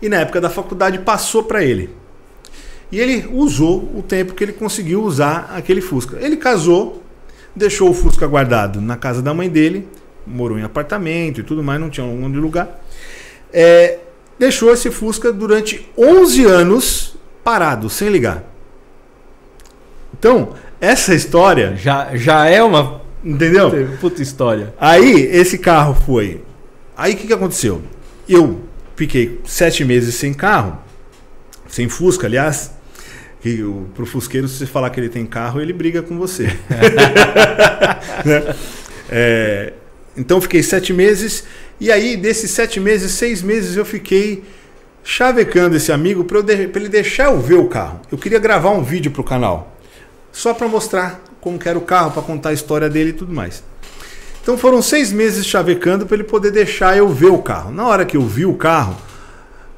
[0.01, 1.89] e na época da faculdade passou para ele.
[2.89, 6.17] E ele usou o tempo que ele conseguiu usar aquele Fusca.
[6.21, 7.03] Ele casou,
[7.53, 9.85] deixou o Fusca guardado na casa da mãe dele,
[10.25, 12.81] morou em apartamento e tudo mais, não tinha um lugar.
[13.51, 13.99] É,
[14.37, 18.43] deixou esse Fusca durante 11 anos parado, sem ligar.
[20.17, 21.75] Então, essa história.
[21.75, 23.01] Já, já é uma.
[23.23, 23.71] Entendeu?
[23.99, 24.73] Puta história.
[24.79, 26.43] Aí, esse carro foi.
[26.95, 27.81] Aí, o que, que aconteceu?
[28.27, 28.61] Eu
[28.95, 30.79] fiquei sete meses sem carro,
[31.67, 32.71] sem Fusca, aliás.
[33.39, 36.45] Que o, pro Fusqueiro, se você falar que ele tem carro, ele briga com você.
[38.25, 38.55] né?
[39.09, 39.73] é,
[40.15, 41.43] então, fiquei sete meses
[41.79, 44.43] e aí, desses sete meses, seis meses, eu fiquei
[45.03, 48.01] chavecando esse amigo para ele deixar eu ver o carro.
[48.11, 49.77] Eu queria gravar um vídeo para o canal,
[50.31, 53.63] só para mostrar como era o carro, para contar a história dele e tudo mais.
[54.41, 57.71] Então foram seis meses chavecando para ele poder deixar eu ver o carro.
[57.71, 58.97] Na hora que eu vi o carro,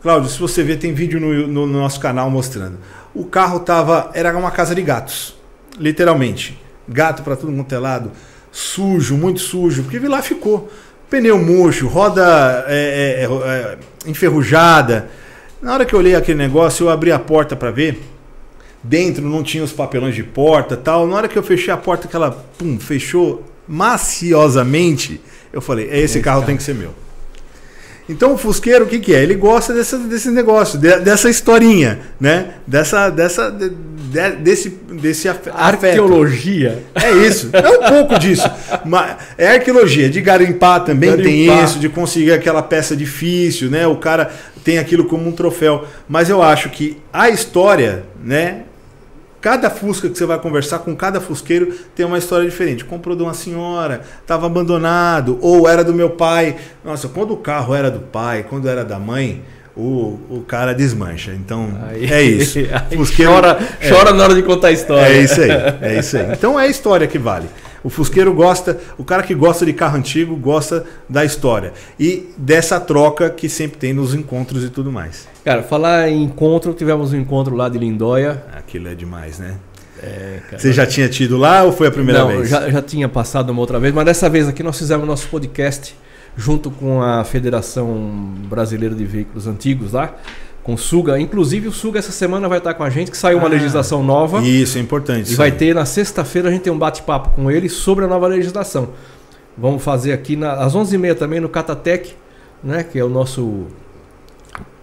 [0.01, 2.77] Cláudio, se você ver, tem vídeo no, no, no nosso canal mostrando.
[3.13, 5.35] O carro tava, era uma casa de gatos,
[5.77, 6.57] literalmente.
[6.87, 8.11] Gato para todo mundo é lado,
[8.51, 10.71] sujo, muito sujo, porque lá ficou.
[11.09, 13.77] Pneu murcho, roda é, é, é,
[14.09, 15.09] enferrujada.
[15.61, 18.01] Na hora que eu olhei aquele negócio, eu abri a porta para ver.
[18.81, 21.05] Dentro não tinha os papelões de porta tal.
[21.05, 25.19] Na hora que eu fechei a porta, que ela pum, fechou maciosamente,
[25.51, 26.93] eu falei: esse, esse carro, carro tem que ser meu.
[28.09, 29.21] Então o Fusqueiro, o que, que é?
[29.21, 32.55] Ele gosta dessa, desse negócio, de, dessa historinha, né?
[32.65, 35.55] Dessa, dessa, de, de, desse, desse afeto.
[35.55, 36.83] Arqueologia.
[36.95, 37.51] É isso.
[37.53, 38.49] É um pouco disso.
[38.83, 40.09] Mas é arqueologia.
[40.09, 41.57] De garimpar também garimpar.
[41.57, 43.85] tem isso, de conseguir aquela peça difícil, né?
[43.85, 44.31] O cara
[44.63, 45.85] tem aquilo como um troféu.
[46.07, 48.63] Mas eu acho que a história, né?
[49.41, 52.83] Cada Fusca que você vai conversar com cada fusqueiro tem uma história diferente.
[52.83, 56.57] Comprou de uma senhora, estava abandonado, ou era do meu pai.
[56.83, 59.41] Nossa, quando o carro era do pai, quando era da mãe,
[59.77, 61.31] o, o cara desmancha.
[61.31, 62.59] Então, aí, é isso.
[62.93, 65.07] Fusqueiro, chora, é, chora na hora de contar a história.
[65.07, 66.33] É isso aí, é isso aí.
[66.33, 67.47] Então é a história que vale.
[67.81, 72.77] O fusqueiro gosta, o cara que gosta de carro antigo gosta da história e dessa
[72.77, 75.27] troca que sempre tem nos encontros e tudo mais.
[75.49, 78.43] Cara, falar em encontro, tivemos um encontro lá de Lindóia.
[78.55, 79.55] Aquilo é demais, né?
[79.99, 80.61] É, cara.
[80.61, 82.49] Você já tinha tido lá ou foi a primeira Não, vez?
[82.49, 85.95] Já, já tinha passado uma outra vez, mas dessa vez aqui nós fizemos nosso podcast
[86.37, 90.13] junto com a Federação Brasileira de Veículos Antigos lá
[90.61, 91.19] com o Suga.
[91.19, 94.03] Inclusive, o Suga essa semana vai estar com a gente, que saiu uma ah, legislação
[94.03, 94.43] nova.
[94.43, 95.33] Isso, é importante.
[95.33, 98.27] E vai ter na sexta-feira a gente tem um bate-papo com ele sobre a nova
[98.27, 98.89] legislação.
[99.57, 102.13] Vamos fazer aqui na, às 11h30 também no Catatec,
[102.63, 103.65] né, que é o nosso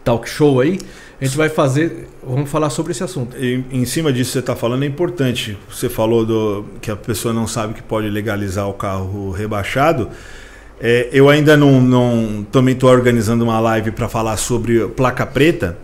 [0.06, 0.78] talk show aí.
[1.20, 3.36] A gente vai fazer, vamos falar sobre esse assunto.
[3.36, 5.58] E, em cima disso que você está falando é importante.
[5.68, 10.10] Você falou do, que a pessoa não sabe que pode legalizar o carro rebaixado.
[10.80, 15.76] É, eu ainda não, não também estou organizando uma live para falar sobre placa preta.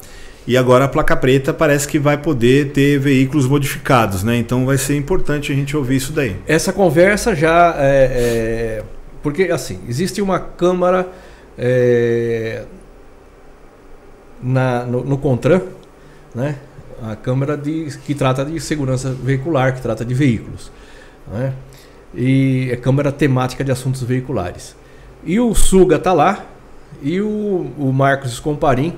[0.47, 4.37] E agora a placa preta parece que vai poder ter veículos modificados, né?
[4.37, 6.37] Então vai ser importante a gente ouvir isso daí.
[6.47, 8.83] Essa conversa já é, é
[9.23, 11.09] porque assim existe uma câmara
[11.57, 12.65] é,
[14.43, 15.61] na, no, no, Contran,
[16.35, 16.57] né?
[17.03, 20.71] A câmara de, que trata de segurança veicular, que trata de veículos,
[21.33, 21.53] né?
[22.15, 24.77] E é câmara temática de assuntos veiculares.
[25.25, 26.47] E o Suga está lá.
[27.01, 28.95] E o, o Marcos Escomparim,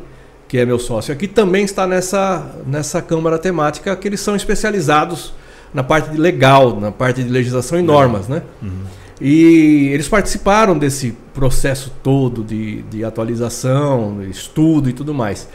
[0.48, 5.32] que é meu sócio aqui, também está nessa, nessa Câmara temática, que eles são especializados
[5.72, 8.42] na parte de legal, na parte de legislação e normas, né?
[8.62, 8.84] Uhum.
[9.20, 15.48] E eles participaram desse processo todo de, de atualização, estudo e tudo mais.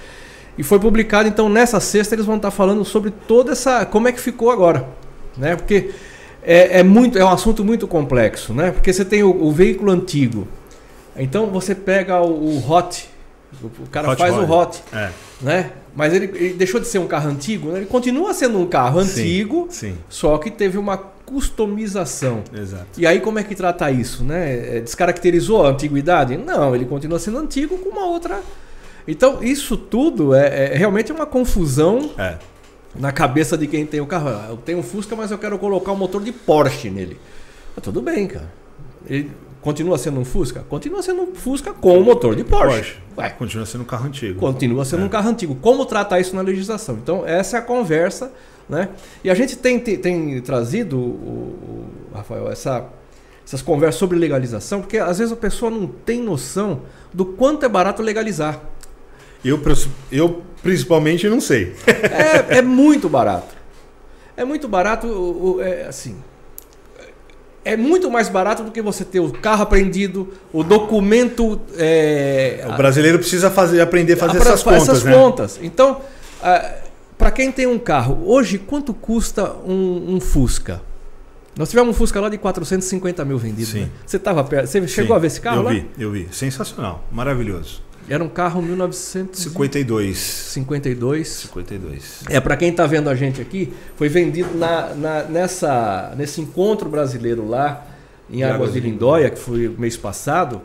[0.57, 3.85] E foi publicado, então nessa sexta eles vão estar falando sobre toda essa.
[3.85, 4.87] como é que ficou agora.
[5.37, 5.55] Né?
[5.55, 5.91] Porque
[6.43, 8.71] é, é muito, é um assunto muito complexo, né?
[8.71, 10.47] Porque você tem o, o veículo antigo,
[11.15, 13.09] então você pega o, o hot,
[13.63, 14.51] o cara hot faz body.
[14.51, 15.09] o hot, é.
[15.41, 15.71] né?
[15.95, 17.79] Mas ele, ele, deixou de ser um carro antigo, né?
[17.79, 19.97] ele continua sendo um carro sim, antigo, sim.
[20.07, 20.97] só que teve uma
[21.29, 22.43] customização.
[22.51, 22.87] Exato.
[22.97, 24.77] E aí como é que trata isso, né?
[24.77, 26.35] É, descaracterizou a antiguidade?
[26.35, 28.41] Não, ele continua sendo antigo com uma outra.
[29.07, 32.11] Então isso tudo é, é realmente uma confusão.
[32.17, 32.37] É.
[32.95, 34.29] Na cabeça de quem tem o carro.
[34.49, 37.19] Eu tenho um Fusca, mas eu quero colocar um motor de Porsche nele.
[37.75, 38.51] Mas tudo bem, cara.
[39.07, 39.29] Ele,
[39.61, 40.61] Continua sendo um Fusca?
[40.69, 42.97] Continua sendo um Fusca com o motor de Porsche.
[43.13, 43.33] Porsche.
[43.33, 44.39] Continua sendo um carro antigo.
[44.39, 45.05] Continua sendo é.
[45.05, 45.55] um carro antigo.
[45.55, 46.95] Como tratar isso na legislação?
[46.95, 48.31] Então, essa é a conversa.
[48.69, 48.89] Né?
[49.23, 52.85] E a gente tem, tem, tem trazido, o, o, Rafael, essa,
[53.45, 57.69] essas conversas sobre legalização, porque às vezes a pessoa não tem noção do quanto é
[57.69, 58.61] barato legalizar.
[59.43, 59.59] Eu,
[60.11, 61.73] eu principalmente não sei.
[61.87, 63.57] é, é muito barato.
[64.37, 66.15] É muito barato, é, assim,
[67.65, 71.59] é muito mais barato do que você ter o carro apreendido, o documento.
[71.77, 74.81] É, o brasileiro precisa fazer, aprender a fazer a, essas contas.
[74.83, 75.13] Essas né?
[75.13, 75.59] contas.
[75.61, 76.01] Então,
[77.19, 80.81] para quem tem um carro, hoje quanto custa um, um, Fusca?
[81.57, 83.73] Nós tivemos um Fusca lá de 450 mil vendidos.
[83.73, 83.81] Sim.
[83.81, 83.89] Né?
[84.05, 84.67] Você estava perto.
[84.67, 85.73] Você chegou Sim, a ver esse carro eu lá?
[85.73, 86.27] Eu vi, eu vi.
[86.31, 87.83] Sensacional, maravilhoso.
[88.07, 90.17] Era um carro 1952.
[90.17, 91.27] 52.
[91.27, 92.23] 52.
[92.29, 96.89] É, para quem está vendo a gente aqui, foi vendido na, na, nessa, nesse encontro
[96.89, 97.85] brasileiro lá
[98.31, 100.61] em Águas de Lindóia, que foi mês passado,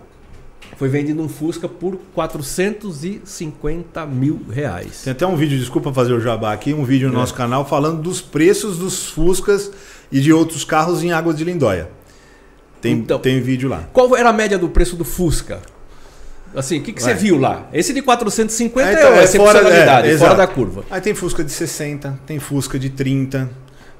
[0.76, 5.02] foi vendido um Fusca por 450 mil reais.
[5.04, 7.18] Tem até um vídeo, desculpa fazer o jabá aqui, um vídeo no é.
[7.18, 9.70] nosso canal falando dos preços dos Fuscas
[10.10, 11.88] e de outros carros em Águas de Lindóia.
[12.80, 13.88] Tem, então, tem vídeo lá.
[13.92, 15.60] Qual era a média do preço do Fusca?
[16.54, 17.68] Assim, o que, que você viu lá?
[17.72, 19.58] Esse de 450 é, então, é, é fora,
[20.06, 20.84] é, fora da curva.
[20.90, 23.50] Aí tem Fusca de 60, tem Fusca de 30,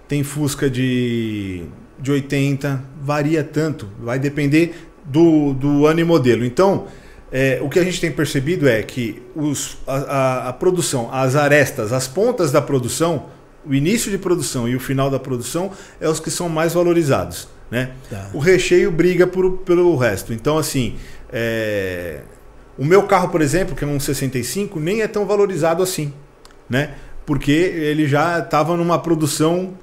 [0.07, 1.65] tem Fusca de,
[1.99, 6.45] de 80, varia tanto, vai depender do, do ano e modelo.
[6.45, 6.87] Então,
[7.31, 11.35] é, o que a gente tem percebido é que os, a, a, a produção, as
[11.35, 13.27] arestas, as pontas da produção,
[13.67, 17.49] o início de produção e o final da produção é os que são mais valorizados.
[17.71, 17.91] né?
[18.09, 18.31] Tá.
[18.33, 20.33] O recheio briga por, pelo resto.
[20.33, 20.97] Então, assim,
[21.33, 22.21] é...
[22.79, 26.13] o meu carro, por exemplo, que é um 65, nem é tão valorizado assim,
[26.69, 26.95] né?
[27.27, 29.75] Porque ele já estava numa produção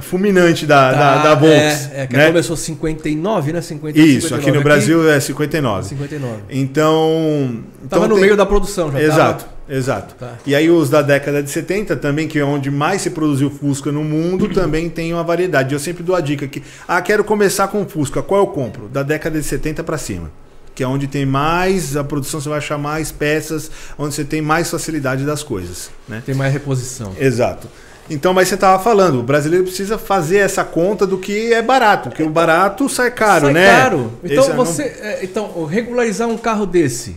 [0.00, 1.90] fulminante da, tá, da, da Volks.
[1.92, 2.26] É, é que né?
[2.26, 3.60] começou 59, né?
[3.60, 4.42] 50, Isso, 59.
[4.42, 5.88] aqui no Brasil é 59.
[5.88, 6.42] 59.
[6.50, 7.64] Então.
[7.82, 8.24] Estava no tem...
[8.24, 9.00] meio da produção já.
[9.00, 9.76] Exato, tava...
[9.76, 10.14] exato.
[10.14, 10.32] Tá.
[10.46, 13.92] E aí os da década de 70 também, que é onde mais se produziu Fusca
[13.92, 15.74] no mundo, também tem uma variedade.
[15.74, 18.88] Eu sempre dou a dica que, ah, quero começar com Fusca, qual eu compro?
[18.88, 20.30] Da década de 70 para cima.
[20.74, 24.42] Que é onde tem mais, a produção você vai achar mais peças, onde você tem
[24.42, 25.88] mais facilidade das coisas.
[26.08, 26.20] Né?
[26.26, 27.14] Tem mais reposição.
[27.16, 27.68] Exato.
[28.08, 32.10] Então, mas você estava falando, o brasileiro precisa fazer essa conta do que é barato,
[32.10, 33.66] porque o barato sai caro, sai né?
[33.66, 34.12] caro.
[34.22, 37.16] Então, Esse é você, é, então, regularizar um carro desse,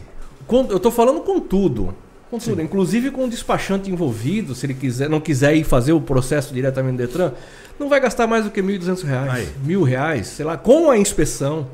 [0.70, 1.94] eu estou falando com tudo.
[2.30, 6.02] Com tudo, inclusive com o despachante envolvido, se ele quiser, não quiser ir fazer o
[6.02, 7.32] processo diretamente no Detran,
[7.80, 11.68] não vai gastar mais do que R$ 1.200, mil reais, sei lá, com a inspeção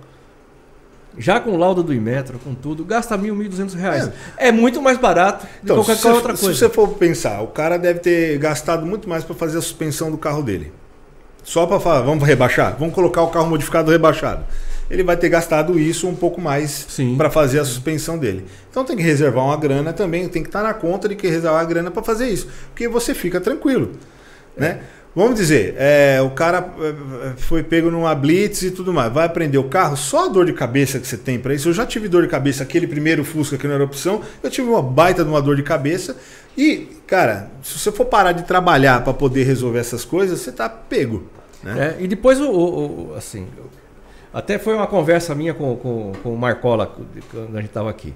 [1.17, 4.10] já com laudo do Imetro, com tudo, gasta mil, mil duzentos reais.
[4.38, 4.47] É.
[4.47, 4.52] é.
[4.52, 6.54] muito mais barato então, do que qualquer outra coisa.
[6.54, 10.10] Se você for pensar, o cara deve ter gastado muito mais para fazer a suspensão
[10.10, 10.71] do carro dele.
[11.43, 12.76] Só para falar, vamos rebaixar?
[12.80, 14.45] Vamos colocar o carro modificado rebaixado.
[14.89, 18.45] Ele vai ter gastado isso um pouco mais para fazer a suspensão dele.
[18.69, 21.28] Então tem que reservar uma grana também, tem que estar tá na conta de que
[21.28, 22.47] reservar a grana para fazer isso.
[22.69, 23.91] Porque você fica tranquilo.
[24.58, 24.62] É.
[24.62, 24.80] Né?
[25.15, 29.13] Vamos dizer, é, o cara é, foi pego numa blitz e tudo mais.
[29.13, 31.69] Vai aprender o carro, só a dor de cabeça que você tem para isso.
[31.69, 34.67] Eu já tive dor de cabeça, aquele primeiro Fusca que não era opção, eu tive
[34.67, 36.17] uma baita de uma dor de cabeça.
[36.58, 40.67] E, cara, se você for parar de trabalhar para poder resolver essas coisas, você tá
[40.67, 41.23] pego.
[41.62, 41.95] Né?
[41.99, 43.47] É, e depois, o, o, assim,
[44.34, 46.91] até foi uma conversa minha com, com, com o Marcola,
[47.32, 48.15] quando a gente estava aqui.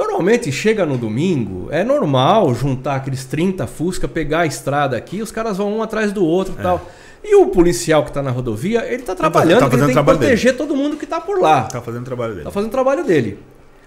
[0.00, 5.30] Normalmente chega no domingo, é normal juntar aqueles 30 Fusca, pegar a estrada aqui, os
[5.30, 6.62] caras vão um atrás do outro e é.
[6.62, 6.86] tal.
[7.22, 10.02] E o policial que está na rodovia, ele está trabalhando, tá tá ele tem que
[10.02, 10.56] proteger dele.
[10.56, 11.66] todo mundo que está por lá.
[11.66, 12.40] Está fazendo o trabalho dele.
[12.40, 13.38] Está fazendo o trabalho dele.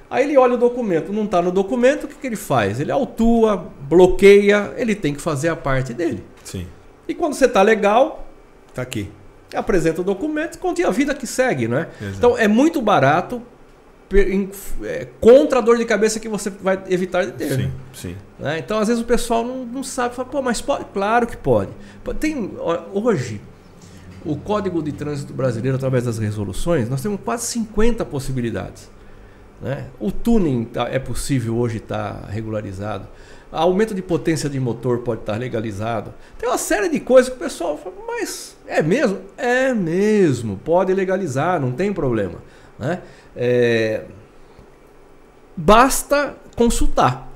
[0.08, 2.80] Aí ele olha o documento, não está no documento, o que, que ele faz?
[2.80, 6.24] Ele autua, bloqueia, ele tem que fazer a parte dele.
[6.44, 6.68] Sim.
[7.08, 8.28] E quando você está legal...
[8.70, 9.10] Está aqui.
[9.56, 11.88] Apresenta o documento e continua a vida que segue, não é?
[12.00, 12.18] Exato.
[12.18, 13.42] Então é muito barato,
[14.20, 17.56] é, contra a dor de cabeça que você vai evitar de ter.
[17.56, 18.16] Sim, sim.
[18.40, 18.60] Né?
[18.60, 20.86] Então, às vezes, o pessoal não, não sabe, fala, pô, mas pode?
[20.94, 21.72] Claro que pode.
[22.20, 22.52] Tem,
[22.94, 23.42] hoje,
[24.26, 28.90] o Código de Trânsito Brasileiro, através das resoluções, nós temos quase 50 possibilidades.
[29.62, 29.88] Né?
[30.00, 33.08] O tuning tá, é possível hoje estar tá regularizado.
[33.52, 36.14] Aumento de potência de motor pode estar tá legalizado.
[36.40, 39.20] Tem uma série de coisas que o pessoal fala, mas é mesmo?
[39.38, 42.40] É mesmo, pode legalizar, não tem problema.
[42.84, 43.00] Né?
[43.36, 44.02] É,
[45.56, 47.30] basta consultar.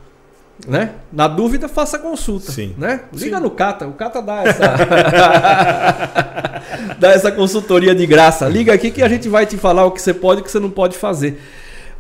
[0.68, 0.96] Né?
[1.14, 2.52] Na dúvida, faça consulta.
[2.52, 2.74] Sim.
[2.78, 3.02] Né?
[3.14, 3.44] Liga Sim.
[3.44, 4.68] no Cata, o Cata dá essa,
[7.00, 8.50] dá essa consultoria de graça.
[8.50, 10.52] Liga aqui que a gente vai te falar o que você pode e o que
[10.52, 11.40] você não pode fazer.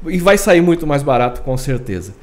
[0.07, 2.13] E vai sair muito mais barato, com certeza.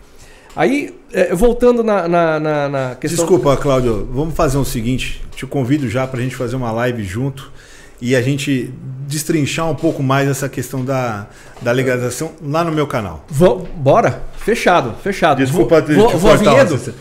[0.57, 3.25] Aí, é, voltando na, na, na, na questão.
[3.25, 7.03] Desculpa, Cláudio, vamos fazer o seguinte: te convido já para a gente fazer uma live
[7.05, 7.53] junto
[8.01, 8.73] e a gente
[9.07, 11.27] destrinchar um pouco mais essa questão da,
[11.63, 13.25] da legalização lá no meu canal.
[13.29, 15.39] Vou, bora, fechado, fechado.
[15.39, 16.95] Desculpa, vou, vou, vou a Vinhedo?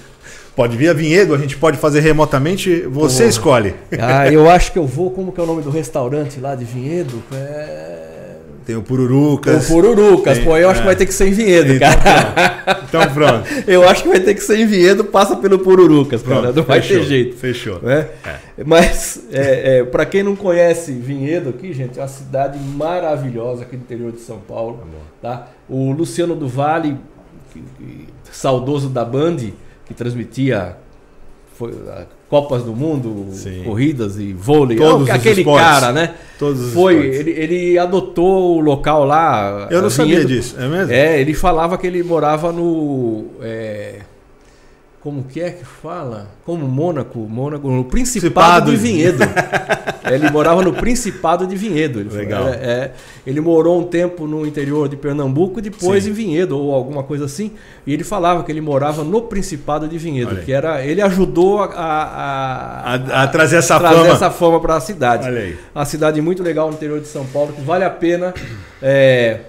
[0.56, 3.74] Pode vir a Vinhedo, a gente pode fazer remotamente, você escolhe.
[4.00, 6.64] Ah, eu acho que eu vou, como que é o nome do restaurante lá de
[6.64, 7.24] Vinhedo?
[7.34, 8.14] É...
[8.66, 9.66] Tem o Pururucas.
[9.66, 12.54] O Pururucas, tem, pô, eu acho que vai ter que ser em Vinhedo, então, cara.
[12.64, 12.86] Pronto.
[12.88, 13.48] Então pronto.
[13.68, 16.54] eu acho que vai ter que ser em Vinhedo, passa pelo Pururucas, pronto, cara.
[16.54, 17.36] Não vai fechou, ter jeito.
[17.36, 17.80] Fechou.
[17.82, 18.08] Né?
[18.26, 18.64] É.
[18.66, 23.76] Mas, é, é, para quem não conhece Vinhedo aqui, gente, é uma cidade maravilhosa aqui
[23.76, 24.88] no interior de São Paulo.
[25.22, 25.48] Tá, tá?
[25.68, 26.98] O Luciano do Vale,
[28.32, 29.38] saudoso da Band,
[29.86, 30.78] que transmitia
[31.54, 31.72] foi,
[32.30, 33.64] Copas do Mundo, Sim.
[33.64, 34.78] corridas e vôlei.
[34.78, 36.16] Todos aquele cara, né?
[36.40, 39.68] Todos os Foi, ele, ele, adotou o local lá.
[39.70, 40.92] Eu não sabia disso, é mesmo?
[40.92, 43.26] É, ele falava que ele morava no.
[43.42, 44.00] É,
[45.00, 46.30] como que é que fala?
[46.46, 48.72] Como Mônaco, Mônaco, no Principado, Principado.
[48.72, 49.24] de Vinhedo.
[50.12, 52.00] ele morava no Principado de Vinhedo.
[52.00, 52.48] Ele Legal.
[52.48, 52.92] É, é,
[53.26, 56.10] ele morou um tempo no interior de Pernambuco, depois Sim.
[56.10, 57.52] em Vinhedo ou alguma coisa assim.
[57.86, 61.66] E ele falava que ele morava no Principado de Vinhedo, que era ele ajudou a,
[61.66, 65.28] a, a, a trazer essa trazer fama, essa fama para a cidade.
[65.28, 65.58] Olha aí.
[65.74, 68.34] Uma cidade muito legal no interior de São Paulo que vale a pena.
[68.86, 69.40] É,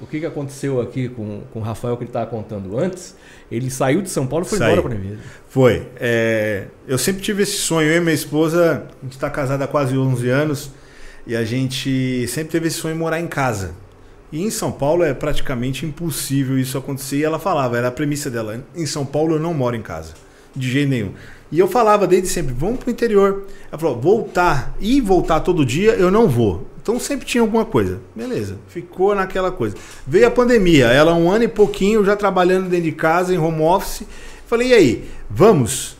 [0.00, 3.16] o que, que aconteceu aqui com, com o Rafael que ele estava contando antes?
[3.50, 4.72] Ele saiu de São Paulo e foi Saí.
[4.72, 5.20] embora para Vinhedo.
[5.48, 5.88] Foi.
[5.96, 7.88] É, eu sempre tive esse sonho.
[7.88, 10.70] Eu e minha esposa, a gente está casado há quase 11 anos
[11.26, 13.74] e a gente sempre teve esse sonho de morar em casa.
[14.30, 17.16] E em São Paulo é praticamente impossível isso acontecer.
[17.16, 20.14] E ela falava, era a premissa dela: em São Paulo eu não moro em casa,
[20.54, 21.12] de jeito nenhum.
[21.50, 23.44] E eu falava desde sempre, vamos pro interior.
[23.70, 26.66] Ela falou, voltar e voltar todo dia, eu não vou.
[26.82, 28.00] Então sempre tinha alguma coisa.
[28.14, 29.76] Beleza, ficou naquela coisa.
[30.06, 33.62] Veio a pandemia, ela um ano e pouquinho já trabalhando dentro de casa, em home
[33.62, 34.02] office.
[34.46, 35.96] Falei, e aí, vamos?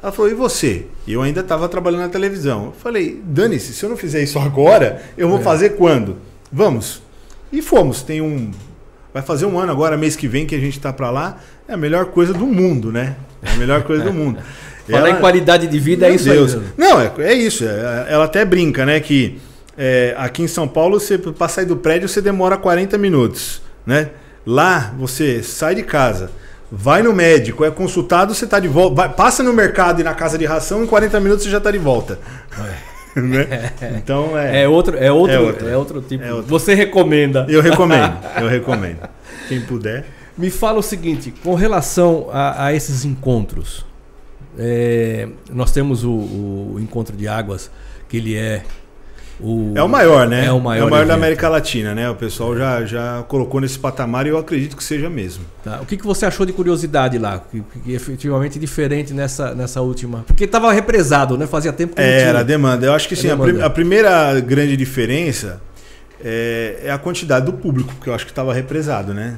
[0.00, 0.86] Ela falou, e você?
[1.06, 2.66] E eu ainda estava trabalhando na televisão.
[2.66, 5.42] Eu falei, dane-se, se eu não fizer isso agora, eu vou é.
[5.42, 6.16] fazer quando?
[6.52, 7.02] Vamos.
[7.52, 8.02] E fomos.
[8.02, 8.52] Tem um.
[9.12, 11.38] Vai fazer um ano agora, mês que vem, que a gente está para lá.
[11.66, 13.16] É a melhor coisa do mundo, né?
[13.42, 14.38] É a melhor coisa do mundo.
[14.88, 15.18] Falar ela...
[15.18, 16.54] em qualidade de vida é Meu é isso Deus.
[16.54, 16.62] aí.
[16.76, 17.64] Não, é, é isso.
[17.64, 18.98] É, ela até brinca, né?
[19.00, 19.38] Que
[19.76, 24.10] é, aqui em São Paulo, você para sair do prédio, você demora 40 minutos, né?
[24.46, 26.30] Lá, você sai de casa,
[26.72, 28.94] vai no médico, é consultado, você está de volta.
[28.96, 31.70] Vai, passa no mercado e na casa de ração, em 40 minutos você já está
[31.70, 32.18] de volta.
[33.26, 33.72] né?
[33.96, 34.62] Então é.
[34.62, 36.24] É outro, é outro, é outro, é outro tipo.
[36.24, 36.48] É outro.
[36.48, 37.46] Você recomenda?
[37.48, 39.08] Eu recomendo, eu recomendo.
[39.48, 40.04] Quem puder.
[40.36, 43.84] Me fala o seguinte, com relação a, a esses encontros,
[44.56, 47.70] é, nós temos o, o, encontro de águas,
[48.08, 48.62] que ele é
[49.40, 50.46] o, é o maior, né?
[50.46, 52.10] É o maior, é o maior da América Latina, né?
[52.10, 55.44] O pessoal já, já colocou nesse patamar e eu acredito que seja mesmo.
[55.62, 55.78] Tá.
[55.80, 57.38] O que, que você achou de curiosidade lá?
[57.38, 60.24] Que, que efetivamente diferente nessa, nessa última.
[60.26, 61.46] Porque estava represado, né?
[61.46, 62.86] Fazia tempo que é, Era a demanda.
[62.86, 63.28] Eu acho que sim.
[63.30, 65.60] A, a, a, primeira grande diferença
[66.22, 69.36] é, é, a quantidade do público, que eu acho que estava represado, né?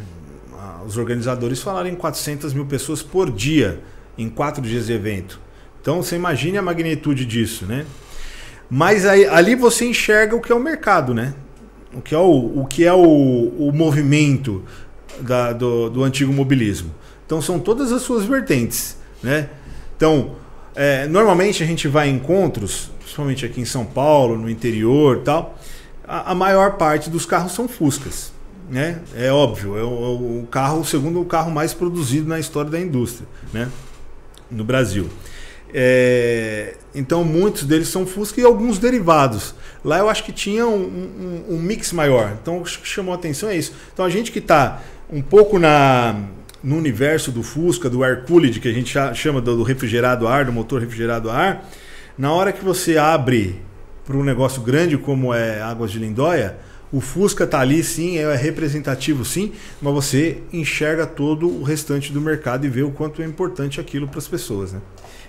[0.87, 3.81] Os organizadores falaram em 400 mil pessoas por dia
[4.17, 5.39] em quatro dias de evento.
[5.81, 7.85] Então você imagine a magnitude disso, né?
[8.71, 11.35] Mas aí, ali você enxerga o que é o mercado, né?
[11.93, 14.63] O que é o, o, que é o, o movimento
[15.21, 16.95] da, do, do antigo mobilismo.
[17.27, 19.49] Então são todas as suas vertentes, né?
[19.97, 20.37] Então,
[20.75, 25.59] é, normalmente a gente vai em encontros, principalmente aqui em São Paulo, no interior tal,
[26.07, 28.33] a, a maior parte dos carros são Fuscas.
[28.71, 29.01] Né?
[29.17, 33.27] É óbvio, é o, o carro, o segundo carro mais produzido na história da indústria.
[33.53, 33.69] Né?
[34.51, 35.09] no Brasil.
[35.73, 39.55] É, então muitos deles são Fusca e alguns derivados.
[39.85, 42.37] Lá eu acho que tinha um, um, um mix maior.
[42.41, 43.73] Então o que chamou a atenção é isso.
[43.93, 46.17] Então a gente que está um pouco na,
[46.63, 50.53] no universo do Fusca, do air cooled, que a gente chama do refrigerado ar, do
[50.53, 51.69] motor refrigerado ar,
[52.19, 53.61] na hora que você abre
[54.05, 56.57] para um negócio grande como é Águas de Lindóia,
[56.93, 62.21] o Fusca está ali sim, é representativo sim, mas você enxerga todo o restante do
[62.21, 64.73] mercado e vê o quanto é importante aquilo para as pessoas.
[64.73, 64.81] Né?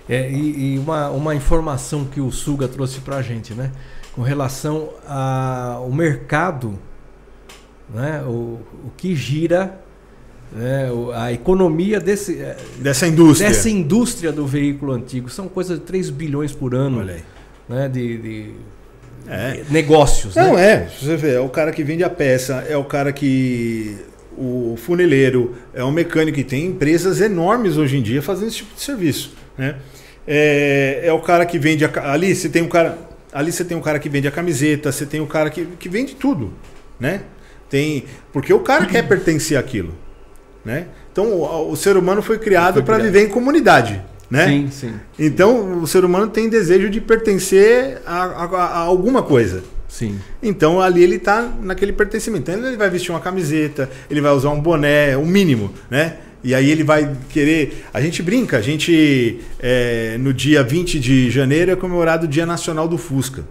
[0.08, 3.70] É, e, e uma, uma informação que o Suga trouxe para a gente, né?
[4.14, 6.78] com relação ao mercado,
[7.92, 8.22] né?
[8.26, 9.80] o, o que gira
[10.52, 10.88] né?
[11.14, 13.48] a economia desse, é, dessa indústria.
[13.48, 15.30] Dessa indústria do veículo antigo.
[15.30, 17.02] São coisas de 3 bilhões por ano
[17.68, 17.88] né?
[17.88, 18.50] de, de
[19.26, 19.62] é.
[19.70, 20.34] negócios.
[20.34, 20.72] Não, né?
[20.72, 20.88] é.
[21.00, 23.96] Você vê, é o cara que vende a peça, é o cara que.
[24.34, 28.74] O funileiro, é o mecânico que tem empresas enormes hoje em dia fazendo esse tipo
[28.74, 29.34] de serviço.
[29.56, 29.76] Né?
[30.26, 31.84] É, é o cara que vende.
[31.84, 32.98] A, ali você tem um cara.
[33.32, 35.88] Ali você tem um cara que vende a camiseta, você tem um cara que, que
[35.88, 36.52] vende tudo.
[37.00, 37.22] Né?
[37.70, 39.94] Tem, porque o cara quer pertencer àquilo.
[40.64, 40.86] Né?
[41.10, 44.48] Então o, o ser humano foi criado para viver em comunidade né?
[44.48, 44.94] Sim, sim.
[45.18, 49.62] Então o ser humano tem desejo de pertencer a, a, a alguma coisa.
[49.86, 50.18] Sim.
[50.42, 52.50] Então ali ele está naquele pertencimento.
[52.50, 56.16] Então ele vai vestir uma camiseta, ele vai usar um boné, o mínimo, né?
[56.44, 57.84] E aí ele vai querer.
[57.92, 62.44] A gente brinca, a gente é, no dia 20 de janeiro é comemorado o Dia
[62.44, 63.44] Nacional do Fusca.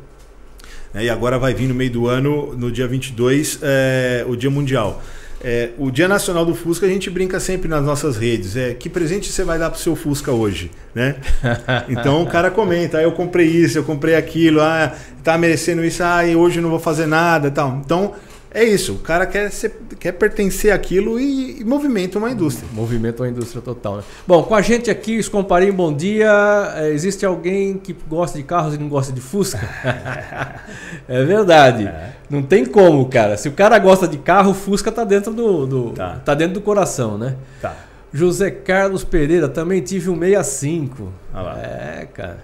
[0.94, 4.50] É, e agora vai vir no meio do ano, no dia 22, é, o Dia
[4.50, 5.02] Mundial.
[5.44, 8.56] É, o Dia Nacional do Fusca a gente brinca sempre nas nossas redes.
[8.56, 11.16] É que presente você vai dar pro seu Fusca hoje, né?
[11.90, 16.04] Então o cara comenta, ah, eu comprei isso, eu comprei aquilo, ah, tá merecendo isso,
[16.04, 17.82] ah, hoje não vou fazer nada, tal.
[17.84, 18.14] Então
[18.54, 22.68] é isso, o cara quer, ser, quer pertencer àquilo e, e movimenta uma indústria.
[22.74, 23.98] Movimenta uma indústria total.
[23.98, 24.04] Né?
[24.28, 26.30] Bom, com a gente aqui, os Comparim, bom dia.
[26.76, 29.58] É, existe alguém que gosta de carros e não gosta de Fusca?
[31.08, 31.88] é verdade.
[31.88, 32.10] É.
[32.30, 33.38] Não tem como, cara.
[33.38, 36.22] Se o cara gosta de carro, Fusca tá dentro do, do tá.
[36.26, 36.34] tá.
[36.34, 37.38] dentro do coração, né?
[37.62, 37.74] Tá.
[38.14, 41.08] José Carlos Pereira, também tive um 65.
[41.34, 41.58] Ah lá.
[41.58, 42.40] É, cara.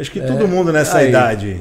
[0.00, 0.26] Acho que é.
[0.26, 1.10] todo mundo nessa Aí.
[1.10, 1.60] idade,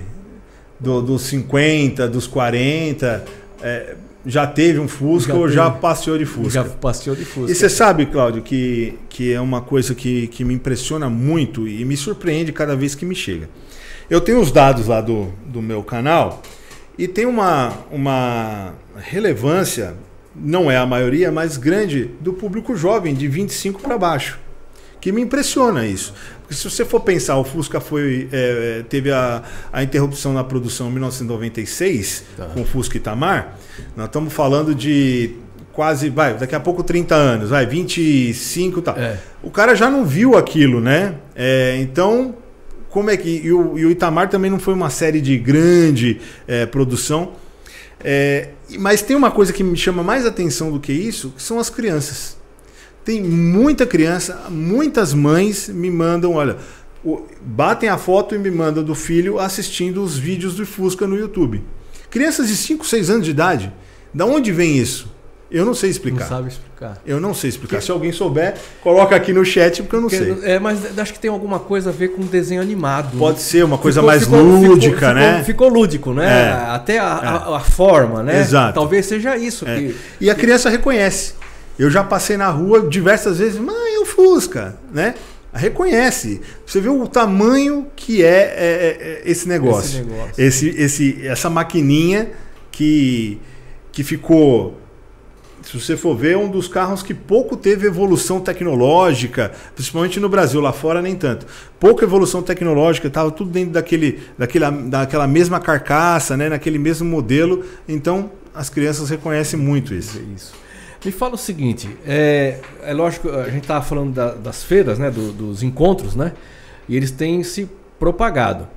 [0.80, 3.96] do, dos 50, dos 40 é,
[4.26, 6.52] já teve um Fusca já ou teve, já passeou de Fusca?
[6.52, 7.52] Já passeou de Fusca.
[7.52, 11.86] E você sabe, Cláudio, que, que é uma coisa que, que me impressiona muito e
[11.86, 13.50] me surpreende cada vez que me chega.
[14.10, 16.42] Eu tenho os dados lá do, do meu canal
[16.98, 19.96] e tem uma, uma relevância,
[20.36, 24.40] não é a maioria, mas grande, do público jovem, de 25 para baixo.
[25.04, 26.14] Que me impressiona isso.
[26.40, 29.44] Porque se você for pensar, o Fusca foi, é, teve a,
[29.74, 32.46] a interrupção na produção em 1996, tá.
[32.46, 33.58] com o Fusca Itamar.
[33.98, 35.32] Nós estamos falando de
[35.74, 38.96] quase, vai, daqui a pouco 30 anos, vai, 25 e tal.
[38.98, 39.20] É.
[39.44, 41.16] O cara já não viu aquilo, né?
[41.36, 42.34] É, então,
[42.90, 43.42] como é que.
[43.44, 47.34] E o, e o Itamar também não foi uma série de grande é, produção.
[48.02, 51.60] É, mas tem uma coisa que me chama mais atenção do que isso, que são
[51.60, 52.42] as crianças.
[53.06, 56.56] Tem muita criança, muitas mães me mandam, olha,
[57.42, 61.62] batem a foto e me mandam do filho assistindo os vídeos do Fusca no YouTube.
[62.10, 63.74] Crianças de 5, 6 anos de idade.
[64.14, 65.12] Da onde vem isso?
[65.52, 66.26] Eu não sei Não explicar.
[66.28, 66.98] sabe explicar.
[67.06, 67.80] Eu não sei explicar.
[67.82, 70.52] Se alguém souber, coloca aqui no chat porque eu não Porque- sei.
[70.52, 73.16] É, mas acho que tem alguma coisa a ver com desenho animado.
[73.20, 75.44] Pode ser uma coisa Ficou- mais ficou- lúdica, ficou- né?
[75.44, 76.26] Ficou, lúdico, né?
[76.50, 76.52] É.
[76.74, 78.40] Até a, a- a forma, né?
[78.40, 78.74] Exato.
[78.74, 79.68] Talvez seja isso.
[79.68, 79.76] É.
[79.78, 81.34] Que, E a criança reconhece.
[81.78, 85.16] Eu já passei na rua diversas vezes, mãe, é o Fusca, né?
[85.54, 86.42] Reconhece.
[86.66, 90.00] Você vê o tamanho que é, é, é, é esse negócio.
[90.00, 90.34] Esse negócio.
[90.38, 92.32] Esse, esse, essa maquininha
[92.72, 93.40] que,
[93.92, 94.80] que ficou.
[95.62, 100.28] Se você for ver, é um dos carros que pouco teve evolução tecnológica, principalmente no
[100.28, 101.46] Brasil, lá fora nem tanto.
[101.80, 106.50] Pouca evolução tecnológica, estava tudo dentro daquele, daquela, daquela mesma carcaça, né?
[106.50, 107.64] naquele mesmo modelo.
[107.88, 110.18] Então as crianças reconhecem muito isso.
[110.18, 110.54] É isso.
[111.06, 115.12] Me fala o seguinte, é, é lógico, a gente estava falando da- das feiras, né,
[115.12, 116.34] do- dos encontros, né,
[116.88, 118.68] e eles têm se propagado.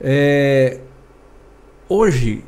[0.00, 0.78] É,
[1.88, 2.42] hoje,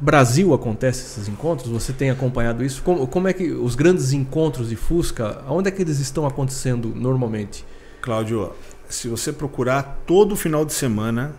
[0.00, 1.70] Brasil acontece esses encontros?
[1.70, 2.82] Você tem acompanhado isso?
[2.82, 6.92] Como, como é que os grandes encontros de Fusca, onde é que eles estão acontecendo
[6.94, 7.64] normalmente?
[8.00, 8.52] Cláudio,
[8.88, 11.34] se você procurar todo final de semana,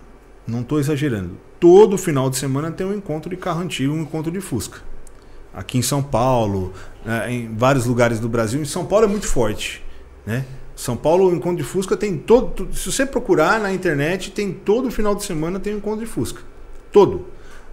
[0.45, 4.31] não estou exagerando, todo final de semana tem um encontro de carro antigo, um encontro
[4.31, 4.81] de Fusca.
[5.53, 6.73] Aqui em São Paulo,
[7.29, 8.61] em vários lugares do Brasil.
[8.61, 9.83] Em São Paulo é muito forte.
[10.25, 10.45] Né?
[10.75, 12.67] São Paulo, o encontro de Fusca tem todo.
[12.73, 16.41] Se você procurar na internet, tem todo final de semana tem um encontro de Fusca.
[16.91, 17.25] Todo.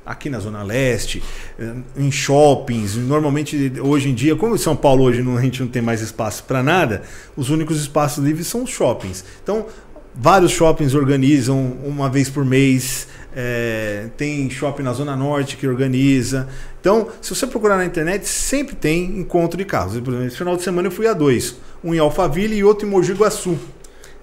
[0.06, 1.22] Aqui na Zona Leste,
[1.58, 5.68] eh, em shoppings, normalmente hoje em dia, como em São Paulo hoje a gente não
[5.68, 7.02] tem mais espaço para nada,
[7.34, 9.24] os únicos espaços livres são os shoppings.
[9.42, 9.66] Então,
[10.14, 13.08] vários shoppings organizam uma vez por mês.
[13.34, 16.48] Eh, tem shopping na Zona Norte que organiza.
[16.80, 19.98] Então, se você procurar na internet, sempre tem encontro de carros.
[20.00, 22.86] Por exemplo, esse final de semana eu fui a dois: um em Alphaville e outro
[22.86, 23.58] em Mogi Guaçu.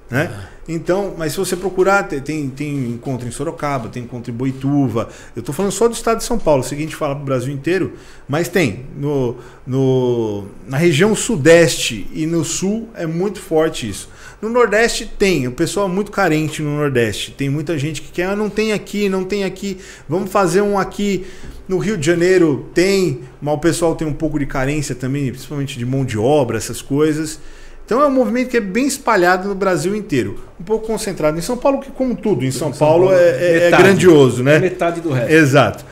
[0.09, 0.29] Né?
[0.67, 5.09] Então, mas se você procurar, te- tem, tem encontro em Sorocaba, tem encontro em Boituva.
[5.35, 7.25] Eu estou falando só do estado de São Paulo, se a gente fala para o
[7.25, 7.93] Brasil inteiro,
[8.27, 8.85] mas tem.
[8.97, 14.09] No, no, na região sudeste e no sul é muito forte isso.
[14.41, 17.31] No Nordeste tem, o pessoal é muito carente no Nordeste.
[17.31, 19.77] Tem muita gente que quer, ah, não tem aqui, não tem aqui,
[20.09, 21.25] vamos fazer um aqui.
[21.67, 25.77] No Rio de Janeiro tem, mas o pessoal tem um pouco de carência também, principalmente
[25.77, 27.39] de mão de obra, essas coisas.
[27.85, 30.39] Então é um movimento que é bem espalhado no Brasil inteiro.
[30.59, 33.29] Um pouco concentrado em São Paulo, que como tudo em São, São Paulo, Paulo, é,
[33.29, 33.83] é- é metade.
[33.83, 34.59] grandioso, né?
[34.59, 35.31] Metade do resto.
[35.31, 35.85] Exato.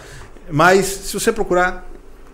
[0.49, 1.88] Mas se você procurar,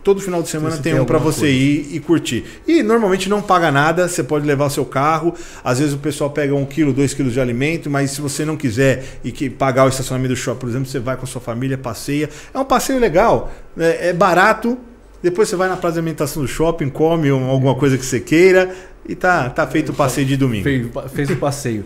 [0.06, 1.53] todo final de semana tem tem um para você coisa.
[1.56, 2.45] ir e curtir.
[2.68, 5.34] E normalmente não paga nada, você pode levar o seu carro.
[5.64, 8.56] Às vezes o pessoal pega um quilo, dois quilos de alimento, mas se você não
[8.56, 11.41] quiser e que pagar o estacionamento do shopping, por exemplo, você vai com a sua
[11.41, 12.30] família, passeia.
[12.53, 14.10] É um passeio legal, né?
[14.10, 14.78] é barato.
[15.24, 18.20] Depois você vai na praça de alimentação do shopping, come um- alguma coisa que você
[18.20, 18.76] queira
[19.10, 20.64] e tá, tá feito o passeio de domingo.
[20.64, 21.84] Fez, fez o passeio.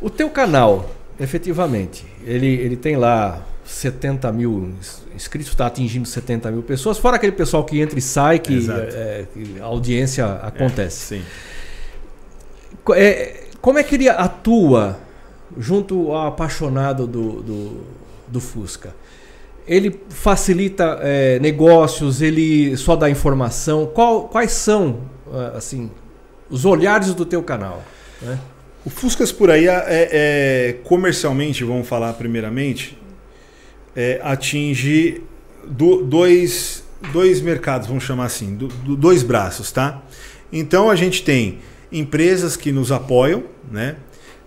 [0.00, 0.90] O teu canal,
[1.20, 7.16] efetivamente, ele, ele tem lá 70 mil ins- inscritos, está atingindo 70 mil pessoas, fora
[7.16, 8.94] aquele pessoal que entra e sai, que, Exato.
[8.94, 11.16] é, que a audiência acontece.
[11.18, 11.22] Sim.
[12.84, 14.98] Co- é, como é que ele atua
[15.58, 17.80] junto ao apaixonado do, do,
[18.28, 18.94] do Fusca?
[19.66, 23.86] Ele facilita é, negócios, ele só dá informação.
[23.86, 24.98] Qual- quais são,
[25.32, 25.90] ah, assim,
[26.50, 27.82] os olhares do teu canal?
[28.20, 28.38] né?
[28.84, 32.98] O Fuscas por aí, é, é, comercialmente, vamos falar primeiramente,
[33.96, 35.22] é, atinge
[35.66, 36.82] do- dois,
[37.12, 40.02] dois mercados, vamos chamar assim, do- do- dois braços, tá?
[40.52, 41.58] Então a gente tem
[41.92, 43.96] empresas que nos apoiam, né?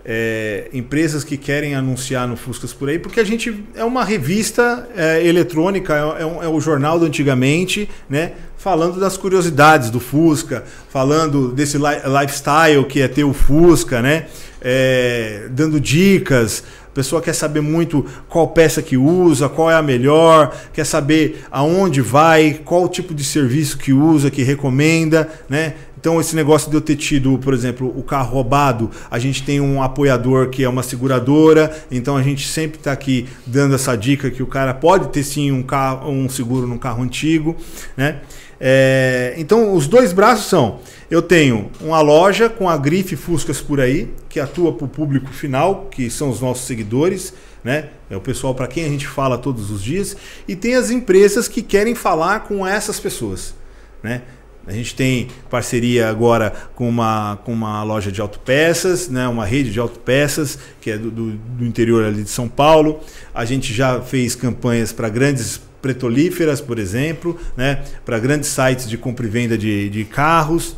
[0.10, 4.88] É, empresas que querem anunciar no Fuscas por aí, porque a gente é uma revista
[4.96, 8.32] é, eletrônica, é, é um- é o jornal do antigamente, né?
[8.58, 14.28] Falando das curiosidades do Fusca, falando desse li- lifestyle que é ter o Fusca, né?
[14.62, 16.64] É, dando dicas.
[16.98, 22.02] Pessoa quer saber muito qual peça que usa, qual é a melhor, quer saber aonde
[22.02, 25.76] vai, qual tipo de serviço que usa, que recomenda, né?
[26.00, 29.62] Então, esse negócio de eu ter tido, por exemplo, o carro roubado, a gente tem
[29.62, 34.32] um apoiador que é uma seguradora, então a gente sempre está aqui dando essa dica
[34.32, 37.56] que o cara pode ter sim um, carro, um seguro num carro antigo,
[37.96, 38.22] né?
[38.60, 40.80] É, então, os dois braços são:
[41.10, 45.32] eu tenho uma loja com a grife Fuscas por aí, que atua para o público
[45.32, 47.34] final, que são os nossos seguidores,
[47.64, 47.90] né?
[48.10, 50.16] É o pessoal para quem a gente fala todos os dias,
[50.48, 53.56] e tem as empresas que querem falar com essas pessoas,
[54.04, 54.22] né?
[54.68, 59.26] A gente tem parceria agora com uma, com uma loja de autopeças, né?
[59.26, 63.00] uma rede de autopeças, que é do, do, do interior ali de São Paulo.
[63.34, 67.82] A gente já fez campanhas para grandes petrolíferas, por exemplo, né?
[68.06, 70.76] para grandes sites de compra e venda de, de carros.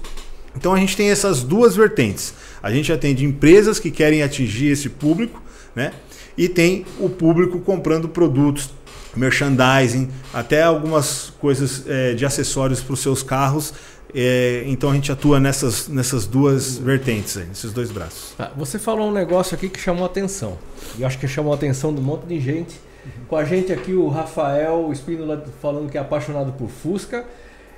[0.55, 2.33] Então a gente tem essas duas vertentes.
[2.61, 5.41] A gente atende empresas que querem atingir esse público,
[5.75, 5.93] né?
[6.37, 8.69] E tem o público comprando produtos
[9.15, 13.73] merchandising, até algumas coisas é, de acessórios para os seus carros.
[14.13, 18.33] É, então a gente atua nessas, nessas duas vertentes, aí, nesses dois braços.
[18.39, 20.57] Ah, você falou um negócio aqui que chamou a atenção.
[20.97, 22.79] E acho que chamou a atenção de um monte de gente.
[23.27, 27.25] Com a gente aqui o Rafael Espínola falando que é apaixonado por Fusca.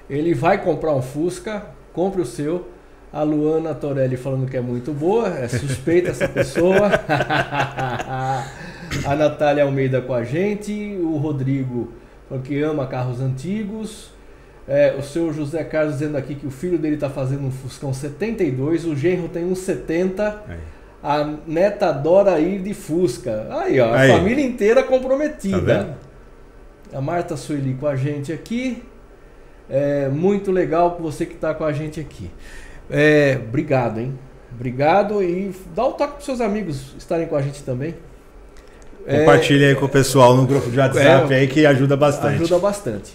[0.10, 2.68] Ele vai comprar um Fusca, compre o seu.
[3.14, 6.90] A Luana Torelli falando que é muito boa, é suspeita essa pessoa.
[9.06, 11.92] a Natália Almeida com a gente, o Rodrigo
[12.30, 14.12] falando que ama carros antigos.
[14.68, 17.94] É, o seu José Carlos dizendo aqui que o filho dele está fazendo um Fuscão
[17.94, 20.44] 72, o genro tem um 70.
[20.48, 20.58] Aí.
[21.04, 23.48] A neta adora ir de Fusca.
[23.50, 24.12] Aí, ó, Aí.
[24.12, 25.98] a família inteira comprometida.
[26.90, 28.84] Tá a Marta Sueli com a gente aqui.
[29.74, 32.30] É muito legal você que está com a gente aqui.
[32.90, 34.14] É, obrigado, hein?
[34.54, 37.96] Obrigado e dá o um toque para seus amigos estarem com a gente também.
[39.08, 42.36] Compartilha é, aí com o pessoal no grupo de WhatsApp é, aí que ajuda bastante.
[42.36, 43.14] Ajuda bastante.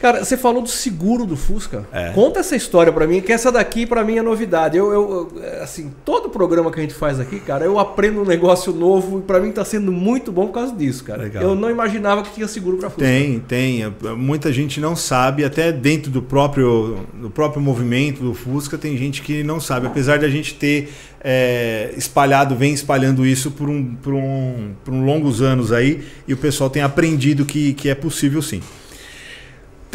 [0.00, 1.86] Cara, você falou do seguro do Fusca.
[1.92, 2.10] É.
[2.10, 4.76] Conta essa história para mim, que essa daqui para mim é novidade.
[4.76, 5.32] Eu, eu,
[5.62, 9.22] assim, todo programa que a gente faz aqui, cara, eu aprendo um negócio novo e
[9.22, 11.22] para mim tá sendo muito bom por causa disso, cara.
[11.22, 11.42] Legal.
[11.42, 13.06] Eu não imaginava que tinha seguro para Fusca.
[13.06, 13.94] Tem, tem.
[14.16, 19.22] Muita gente não sabe, até dentro do próprio, do próprio movimento do Fusca, tem gente
[19.22, 19.86] que não sabe.
[19.86, 20.90] Apesar de a gente ter
[21.24, 26.34] é, espalhado, vem espalhando isso por, um, por, um, por um longos anos aí, e
[26.34, 28.60] o pessoal tem aprendido que, que é possível sim.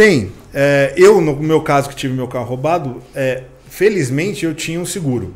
[0.02, 0.32] Tem.
[0.52, 4.86] É, eu, no meu caso, que tive meu carro roubado, é, felizmente eu tinha um
[4.86, 5.32] seguro.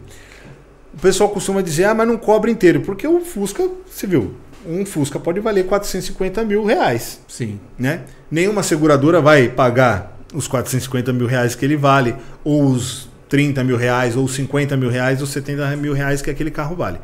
[0.91, 4.33] O pessoal costuma dizer, ah, mas não cobra inteiro, porque o Fusca, você viu,
[4.65, 7.19] um Fusca pode valer 450 mil reais.
[7.27, 7.59] Sim.
[7.77, 8.05] Né?
[8.31, 13.77] Nenhuma seguradora vai pagar os 450 mil reais que ele vale, ou os 30 mil
[13.77, 16.97] reais, ou 50 mil reais, ou 70 mil reais que aquele carro vale.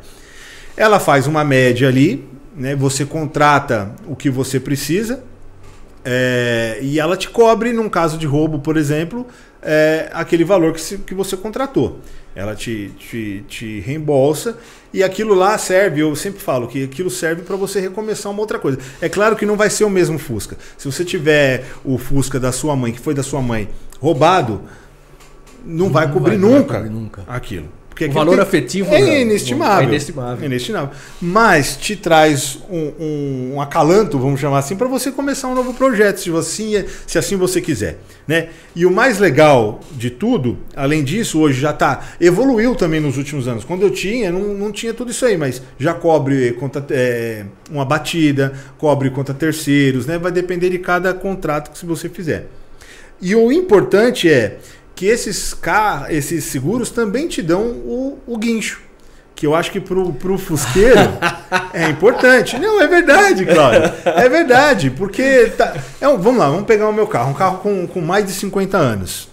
[0.76, 2.74] Ela faz uma média ali, né?
[2.74, 5.22] você contrata o que você precisa,
[6.04, 9.26] é, e ela te cobre, num caso de roubo, por exemplo,
[9.62, 12.00] é, aquele valor que, se, que você contratou.
[12.34, 14.56] Ela te, te, te reembolsa
[14.92, 18.58] e aquilo lá serve, eu sempre falo que aquilo serve para você recomeçar uma outra
[18.58, 18.78] coisa.
[19.00, 20.56] É claro que não vai ser o mesmo Fusca.
[20.78, 23.68] Se você tiver o Fusca da sua mãe, que foi da sua mãe,
[24.00, 24.62] roubado,
[25.64, 27.68] não, não vai cobrir vai, nunca, vai cobrir nunca aquilo.
[27.92, 28.42] Porque o valor tem...
[28.42, 29.84] afetivo é inestimável.
[29.84, 30.42] É inestimável.
[30.42, 30.90] É inestimável.
[31.20, 35.74] Mas te traz um, um, um acalanto, vamos chamar assim, para você começar um novo
[35.74, 37.98] projeto, se, você, se assim você quiser.
[38.26, 38.48] Né?
[38.74, 42.02] E o mais legal de tudo, além disso, hoje já está.
[42.18, 43.62] Evoluiu também nos últimos anos.
[43.62, 47.84] Quando eu tinha, não, não tinha tudo isso aí, mas já cobre contra, é, uma
[47.84, 50.16] batida, cobre contra terceiros, né?
[50.16, 52.46] Vai depender de cada contrato que você fizer.
[53.20, 54.58] E o importante é
[55.02, 58.80] que esses, car esses seguros também te dão o, o guincho.
[59.34, 61.00] Que eu acho que pro, pro Fusqueiro
[61.74, 62.56] é importante.
[62.56, 63.82] Não, é verdade, Cláudio.
[64.04, 65.46] É verdade, porque.
[65.58, 68.24] Tá, é um, vamos lá, vamos pegar o meu carro, um carro com, com mais
[68.24, 69.28] de 50 anos.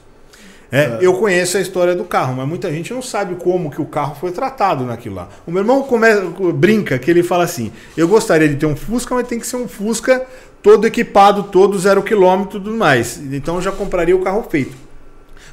[0.71, 0.97] É, é.
[1.01, 4.15] Eu conheço a história do carro, mas muita gente não sabe como que o carro
[4.19, 5.29] foi tratado naquilo lá.
[5.45, 6.07] O meu irmão come,
[6.51, 9.57] brinca que ele fala assim: eu gostaria de ter um Fusca, mas tem que ser
[9.57, 10.25] um Fusca
[10.63, 13.19] todo equipado, todo zero quilômetro e tudo mais.
[13.31, 14.88] Então eu já compraria o carro feito.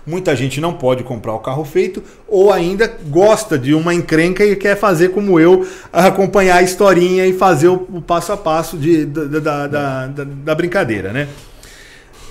[0.07, 4.55] Muita gente não pode comprar o carro feito ou ainda gosta de uma encrenca e
[4.55, 9.41] quer fazer como eu, acompanhar a historinha e fazer o, passo a passo de, da,
[9.41, 11.27] da, da, da, brincadeira, né?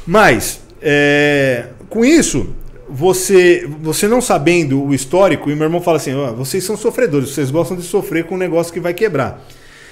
[0.07, 2.55] Mas, é, com isso,
[2.87, 7.31] você, você não sabendo o histórico, e meu irmão fala assim: oh, vocês são sofredores,
[7.31, 9.45] vocês gostam de sofrer com um negócio que vai quebrar.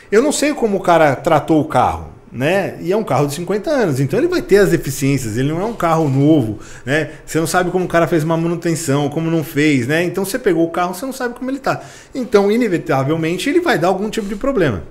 [0.09, 2.77] Eu não sei como o cara tratou o carro né?
[2.81, 5.61] E é um carro de 50 anos, então ele vai ter as deficiências, ele não
[5.61, 7.11] é um carro novo, né?
[7.25, 10.03] Você não sabe como o cara fez uma manutenção, como não fez, né?
[10.03, 11.81] Então você pegou o carro, você não sabe como ele tá.
[12.13, 14.83] Então, inevitavelmente, ele vai dar algum tipo de problema.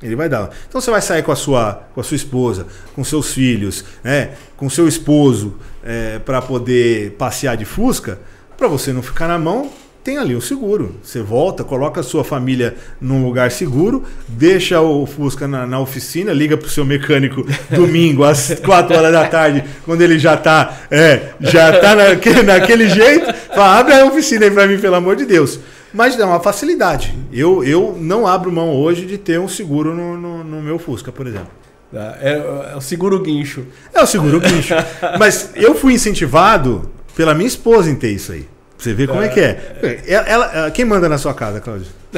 [0.00, 0.50] Ele vai dar.
[0.68, 4.30] Então você vai sair com a sua, com a sua esposa, com seus filhos, né?
[4.56, 8.20] com seu esposo, é, para poder passear de Fusca,
[8.56, 9.70] para você não ficar na mão
[10.06, 10.94] tem ali o seguro.
[11.02, 16.32] Você volta, coloca a sua família num lugar seguro, deixa o Fusca na, na oficina,
[16.32, 17.44] liga pro seu mecânico
[17.74, 22.88] domingo às 4 horas da tarde, quando ele já tá, é, já tá naquele, naquele
[22.88, 25.58] jeito, fala, abre a oficina aí para mim, pelo amor de Deus.
[25.92, 27.12] Mas é uma facilidade.
[27.32, 31.10] Eu, eu não abro mão hoje de ter um seguro no, no, no meu Fusca,
[31.10, 31.50] por exemplo.
[31.92, 33.66] É, é, o seguro guincho.
[33.92, 34.74] É o seguro guincho.
[35.18, 38.46] Mas eu fui incentivado pela minha esposa em ter isso aí.
[38.78, 40.02] Você ver como é, que é.
[40.06, 41.86] Ela, ela- quem manda na sua casa, Cláudio?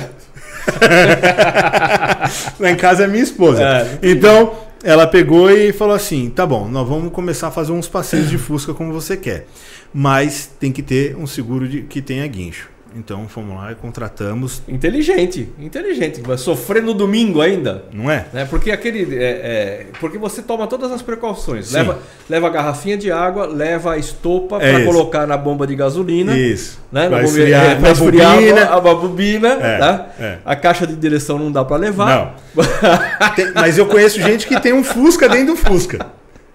[2.59, 3.62] Lá em casa é minha esposa.
[3.62, 3.98] É.
[4.02, 8.28] Então, ela pegou e falou assim: tá bom, nós vamos começar a fazer uns passeios
[8.28, 9.46] de Fusca como você quer.
[9.92, 12.68] Mas tem que ter um seguro de, que tenha guincho.
[12.99, 16.20] Então fomos lá e contratamos, Inteligente, inteligente.
[16.20, 17.84] Vai sofrer no domingo ainda.
[17.92, 18.26] não é?
[18.32, 18.44] Né?
[18.51, 19.16] Porque aquele.
[19.16, 21.68] é, é, porque você toma todas as precauções.
[21.68, 21.76] Sim.
[21.76, 25.76] Leva, leva a garrafinha de água, leva a estopa É para colocar na bomba de
[25.76, 26.36] gasolina.
[26.36, 26.78] Isso.
[26.90, 27.09] Né?
[27.09, 28.61] Vai Na bomba- esfriar é, vai esfriar bobina.
[28.64, 29.49] a, a bobina.
[29.49, 30.07] É, tá?
[30.18, 30.38] é.
[30.44, 32.34] A caixa de direção não dá para levar.
[32.57, 32.64] Não.
[33.36, 36.05] Tem- mas eu conheço gente que tem um Fusca dentro do Fusca.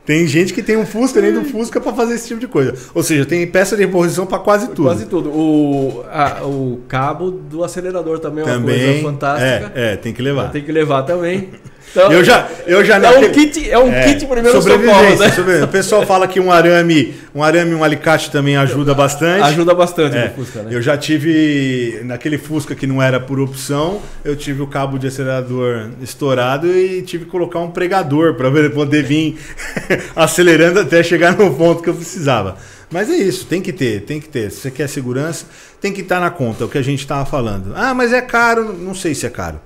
[0.06, 2.76] Tem gente que tem um Fusca dentro do Fusca para fazer esse tipo de coisa.
[2.94, 4.84] Ou seja, tem peça de reposição para quase tudo.
[4.84, 5.30] Quase tudo.
[5.30, 8.86] O, a- o cabo do acelerador também é uma Também.
[8.86, 9.72] coisa fantástica.
[9.74, 10.52] É, é, tem que levar.
[10.52, 11.50] Tem que levar também.
[11.96, 15.30] Então, Eu já, eu já é um kit, é um É, kit primeiro socorro, né?
[15.30, 15.64] sobrevivência.
[15.66, 19.44] O pessoal fala que um arame, um arame, e um alicate também ajuda bastante.
[19.44, 20.70] Ajuda bastante É, no Fusca, né?
[20.74, 25.06] Eu já tive naquele Fusca que não era por opção, eu tive o cabo de
[25.06, 29.38] acelerador estourado e tive que colocar um pregador para poder vir
[30.16, 32.58] acelerando até chegar no ponto que eu precisava.
[32.90, 34.50] Mas é isso, tem que ter, tem que ter.
[34.52, 35.46] Se você quer segurança,
[35.80, 37.74] tem que estar na conta, é o que a gente estava falando.
[37.76, 39.60] Ah, mas é caro, não sei se é caro.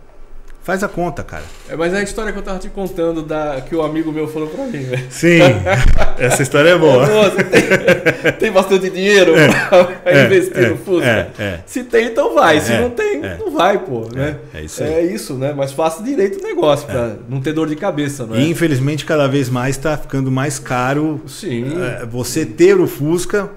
[0.67, 1.45] Faz a conta, cara.
[1.69, 4.27] É, mas é a história que eu tava te contando da, que o amigo meu
[4.27, 5.07] falou pra mim, velho.
[5.09, 5.39] Sim,
[6.19, 7.07] essa história é boa.
[7.07, 7.61] Nossa, tem,
[8.37, 9.31] tem bastante dinheiro
[9.69, 11.07] pra é, investir é, no Fusca?
[11.07, 11.59] é, é.
[11.65, 12.59] Se tem, então vai.
[12.59, 13.37] Se É, não tem, é.
[13.37, 14.09] não vai, pô.
[14.13, 14.35] né?
[14.53, 14.91] é isso aí.
[14.91, 15.53] É isso, né?
[15.55, 18.41] Mas faça direito o negócio, pra não ter dor de cabeça, é?
[18.41, 21.81] E infelizmente cada vez mais está ficando mais caro Sim.
[21.81, 23.49] é, você ter o Fusca,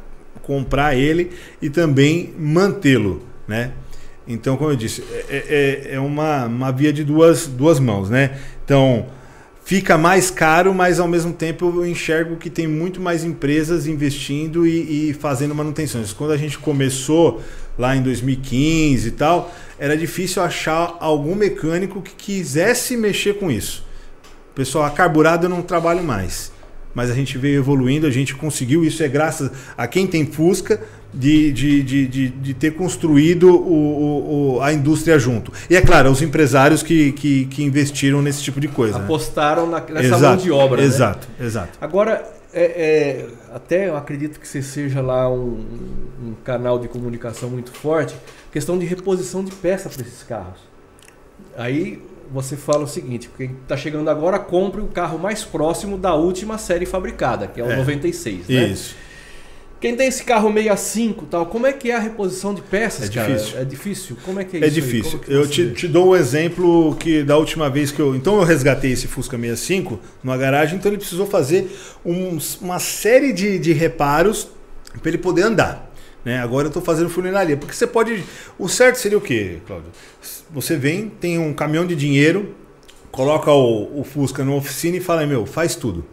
[0.44, 3.72] comprar ele e também mantê-lo, né?
[4.32, 8.38] Então, como eu disse, é, é- é uma, uma via de duas, duas mãos, né?
[8.64, 9.06] Então,
[9.64, 14.66] fica mais caro, mas ao mesmo tempo eu enxergo que tem muito mais empresas investindo
[14.66, 16.12] e, e fazendo manutenções.
[16.12, 17.42] Quando a gente começou
[17.78, 23.84] lá em 2015 e tal, era difícil achar algum mecânico que quisesse mexer com isso.
[24.54, 26.52] Pessoal, a carburado eu não trabalho mais.
[26.94, 28.84] Mas a gente veio evoluindo, a gente conseguiu.
[28.84, 30.80] Isso é graças a quem tem Fusca
[31.14, 35.52] de, de, de, de, de ter construído o, o- a indústria junto.
[35.68, 38.98] E é claro, os empresários que, que, que investiram nesse tipo de coisa.
[38.98, 39.04] né?
[39.04, 40.86] Apostaram na- nessa Exato, mão de obra, né?
[40.86, 41.78] Exato, exato.
[41.80, 45.64] Agora, é, é, até eu acredito que você seja lá um,
[46.22, 48.14] um canal de comunicação muito forte,
[48.52, 50.58] questão de reposição de peça para esses carros.
[51.56, 52.00] Aí
[52.32, 56.58] você fala o seguinte, quem está chegando agora, compre o carro mais próximo da última
[56.58, 57.76] série fabricada, que é o É.
[57.76, 58.64] 96, né?
[58.68, 58.94] Isso.
[59.80, 63.12] Quem tem esse carro 65 tal, como é que é a reposição de peças, É
[63.14, 63.32] cara?
[63.34, 63.58] difícil.
[63.58, 64.16] É difícil?
[64.26, 65.12] Como é que é, É isso difícil.
[65.12, 68.14] Como que Eu te, te dou um exemplo que da última vez que eu.
[68.14, 71.74] Então eu resgatei esse Fusca 65 numa garagem, então ele precisou fazer
[72.04, 74.48] uns- uma série de, de reparos
[75.00, 75.90] para ele poder andar.
[76.22, 76.38] Né?
[76.40, 77.56] Agora eu estou fazendo funilaria.
[77.56, 78.22] Porque você pode.
[78.58, 79.88] O certo seria o quê, Cláudio?
[80.52, 82.54] Você vem, tem um caminhão de dinheiro,
[83.10, 86.04] coloca o, o Fusca na oficina e fala, meu, faz tudo.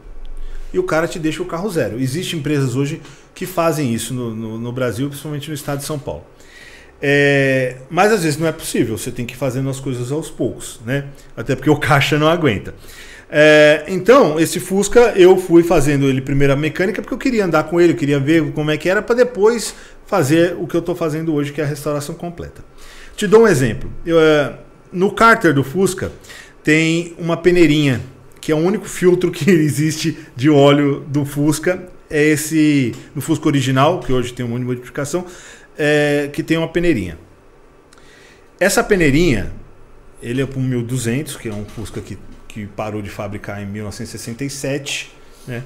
[0.74, 2.00] E o cara te deixa o carro zero.
[2.00, 3.02] Existem empresas hoje
[3.34, 6.24] que fazem isso no, no- no Brasil, principalmente no estado de São Paulo.
[7.02, 10.32] É, mas às vezes não é possível, você tem que ir fazendo as coisas aos
[10.32, 11.06] poucos, né?
[11.36, 12.74] Até porque o caixa não aguenta.
[13.30, 17.64] É, então, esse Fusca eu fui fazendo ele primeiro a mecânica porque eu queria andar
[17.66, 19.76] com ele, eu queria ver como é que era para depois
[20.08, 22.64] fazer o que eu estou fazendo hoje, que é a restauração completa.
[23.18, 23.92] Te dou um exemplo.
[24.06, 24.60] Eu, é,
[24.92, 26.12] no cárter do Fusca
[26.64, 28.00] tem uma peneirinha,
[28.40, 31.90] que é o único filtro que existe de óleo do Fusca.
[32.12, 35.26] É esse no Fusca original, que hoje tem um monte de modificação,
[35.76, 37.18] é, que tem uma peneirinha.
[38.60, 39.52] Essa peneirinha,
[40.22, 43.66] ele é para um 1200, que é um Fusca que, que parou de fabricar em
[43.66, 45.12] 1967.
[45.48, 45.64] Né?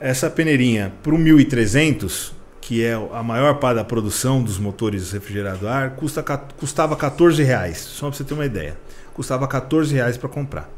[0.00, 5.64] Essa peneirinha para o 1300, que é a maior parte da produção dos motores refrigerados
[5.66, 6.22] a ar, custa,
[6.56, 7.76] custava 14 reais.
[7.78, 8.78] Só para você ter uma ideia.
[9.12, 10.70] Custava 14 reais para comprar.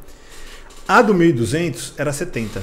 [0.88, 2.62] A do 1200 era 70.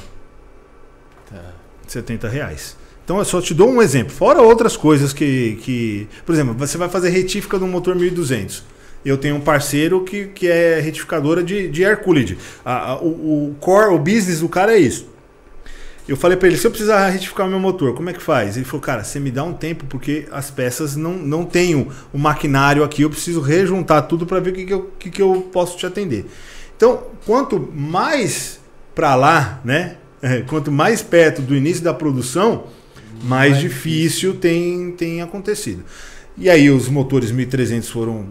[1.29, 1.53] Tá.
[1.87, 2.75] 70 reais.
[3.05, 4.11] Então eu só te dou um exemplo.
[4.11, 6.07] Fora outras coisas que, que.
[6.25, 8.63] Por exemplo, você vai fazer retífica de um motor 1200.
[9.03, 12.37] Eu tenho um parceiro que, que é retificadora de, de air cooled.
[12.65, 15.07] A- a- o, o core, o business do cara é isso.
[16.11, 18.57] Eu falei para ele, se eu precisar retificar o meu motor, como é que faz?
[18.57, 22.17] Ele falou, cara, você me dá um tempo porque as peças não, não tenho o
[22.17, 25.49] maquinário aqui, eu preciso rejuntar tudo para ver o que, que, eu, que, que eu
[25.53, 26.25] posso te atender.
[26.75, 28.59] Então, quanto mais
[28.93, 29.95] para lá, né?
[30.21, 32.65] É, quanto mais perto do início da produção,
[33.23, 35.85] mais Mais difícil tem, tem acontecido.
[36.37, 38.27] E aí os motores 1300 foram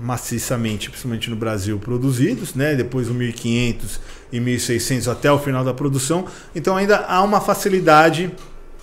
[0.00, 2.74] maciçamente, principalmente no Brasil, produzidos, né?
[2.74, 4.00] Depois o 1500
[4.32, 6.26] e 1600 até o final da produção.
[6.54, 8.30] Então ainda há uma facilidade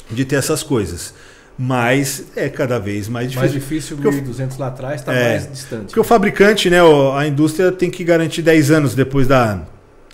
[0.10, 1.14] de ter essas coisas.
[1.58, 3.42] mas é cada vez mais difícil.
[3.42, 5.86] Mais difícil, 1.200 lá atrás está é, mais distante.
[5.86, 6.80] Porque o fabricante, né,
[7.16, 9.62] a indústria tem que garantir 10 anos depois da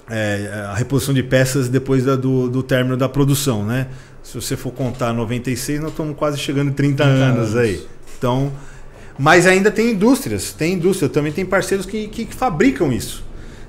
[0.10, 3.88] é, a reposição de peças depois da, do, do término da produção, né?
[4.24, 7.86] Se você for contar 96, nós estamos quase chegando em 30, 30 anos, anos aí.
[8.18, 8.52] Então,
[9.18, 13.24] mas ainda tem indústrias, tem indústria, também tem parceiros que, que, que fabricam isso.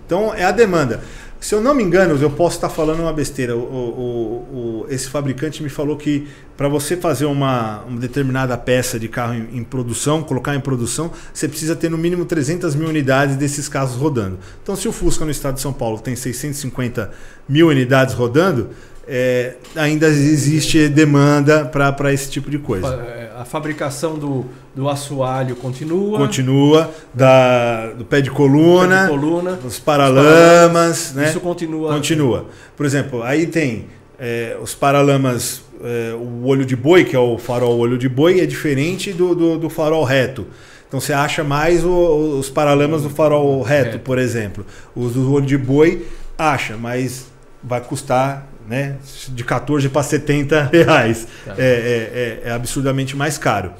[0.06, 1.02] Então é a demanda.
[1.40, 3.56] Se eu não me engano, eu posso estar falando uma besteira.
[3.56, 6.26] O, o, o esse fabricante me falou que
[6.56, 11.12] para você fazer uma, uma, determinada peça de carro em, em, produção, colocar em produção,
[11.32, 14.38] você precisa ter no mínimo 300 mil unidades desses carros rodando.
[14.62, 17.12] Então, se o Fusca no estado de São Paulo tem 650
[17.48, 18.70] mil unidades rodando,
[19.08, 22.88] é, ainda existe demanda para esse tipo de coisa.
[22.88, 24.44] É, a fabricação do,
[24.76, 26.18] do assoalho continua.
[26.18, 31.14] Continua, da, do pé de coluna, pé de coluna os paralamas.
[31.14, 31.28] Né?
[31.28, 31.94] Isso continua.
[31.94, 32.46] Continua.
[32.76, 33.86] Por exemplo, aí tem
[34.18, 38.40] é, os paralamas, é, o olho de boi, que é o farol olho de boi,
[38.40, 40.46] é diferente do, do, do farol reto.
[40.86, 44.66] Então você acha mais o, os paralamas do farol reto, reto, por exemplo.
[44.94, 46.06] Os do olho de boi
[46.36, 47.26] acha, mas
[47.62, 48.96] vai custar né?
[49.28, 51.26] De 14 para 70 reais.
[51.44, 51.54] Tá.
[51.56, 53.72] É, é, é, é, absurdamente mais caro.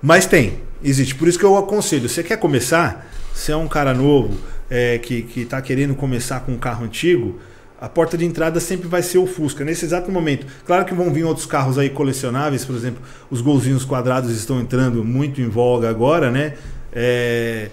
[0.00, 1.14] Mas tem, existe.
[1.14, 2.08] Por isso que eu aconselho.
[2.08, 3.10] Você quer começar?
[3.34, 4.38] Se é um cara novo
[4.70, 7.40] é, que está querendo começar com um carro antigo,
[7.80, 10.46] a porta de entrada sempre vai ser o Fusca, nesse exato momento.
[10.64, 15.04] Claro que vão vir outros carros aí colecionáveis, por exemplo, os golzinhos quadrados estão entrando
[15.04, 16.54] muito em voga agora, né?
[16.92, 17.68] É,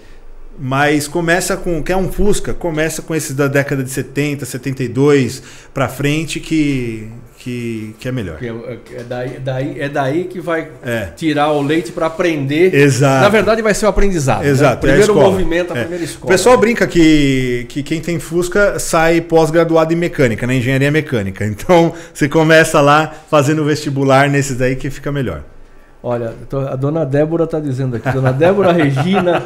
[0.58, 1.82] mas começa com.
[1.82, 2.52] Quer um Fusca?
[2.52, 5.42] Começa com esses da década de 70, 72
[5.72, 8.38] para frente que, que, que é melhor.
[8.42, 11.08] É, é, daí, daí, é daí que vai é.
[11.16, 12.74] tirar o leite para aprender.
[12.74, 13.22] Exato.
[13.22, 14.42] Na verdade, vai ser o aprendizado.
[14.42, 14.50] Né?
[14.50, 14.86] Exato.
[14.86, 14.92] Né?
[14.92, 15.80] Primeiro é a movimento, a é.
[15.80, 16.26] primeira escola.
[16.26, 21.46] O pessoal brinca que, que quem tem Fusca sai pós-graduado em mecânica, na engenharia mecânica.
[21.46, 25.42] Então, você começa lá fazendo vestibular nesses daí que fica melhor.
[26.02, 26.34] Olha,
[26.68, 29.40] a dona Débora está dizendo aqui, dona Débora Regina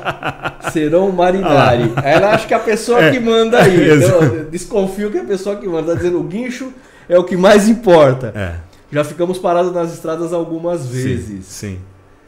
[0.73, 1.93] Serão Marinari.
[1.95, 2.09] Ah.
[2.09, 3.11] Ela acha que é a pessoa é.
[3.11, 3.77] que manda aí.
[3.97, 5.93] Então, desconfio que é a pessoa que manda.
[5.93, 6.73] Está dizendo o guincho
[7.09, 8.33] é o que mais importa.
[8.35, 8.55] É.
[8.91, 11.45] Já ficamos parados nas estradas algumas vezes.
[11.45, 11.77] Sim.
[11.77, 11.81] sim.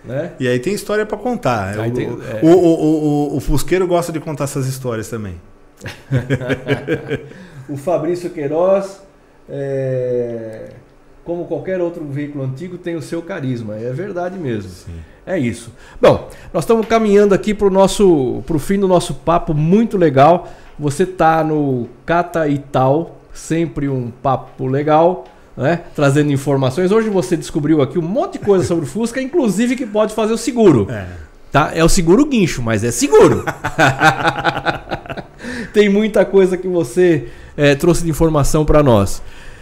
[0.04, 0.32] Né?
[0.38, 1.78] E aí tem história para contar.
[1.78, 2.40] O, tem, é.
[2.42, 5.40] o, o, o, o, Fusqueiro gosta de contar essas histórias também.
[7.68, 9.00] o Fabrício Queiroz.
[9.48, 10.68] É
[11.28, 13.76] como qualquer outro veículo antigo, tem o seu carisma.
[13.76, 14.70] É verdade mesmo.
[14.70, 14.94] Sim.
[15.26, 15.70] É isso.
[16.00, 20.48] Bom, nós estamos caminhando aqui para o fim do nosso papo muito legal.
[20.78, 25.26] Você está no Cata e Tal, sempre um papo legal.
[25.54, 25.82] Né?
[25.94, 26.90] Trazendo informações.
[26.90, 30.32] Hoje você descobriu aqui um monte de coisa sobre o Fusca, inclusive que pode fazer
[30.32, 30.86] o seguro.
[30.90, 31.08] É.
[31.52, 31.72] Tá?
[31.74, 33.44] É o seguro guincho, mas é seguro.
[35.74, 39.20] Tem muita coisa que você é, trouxe de informação para nós.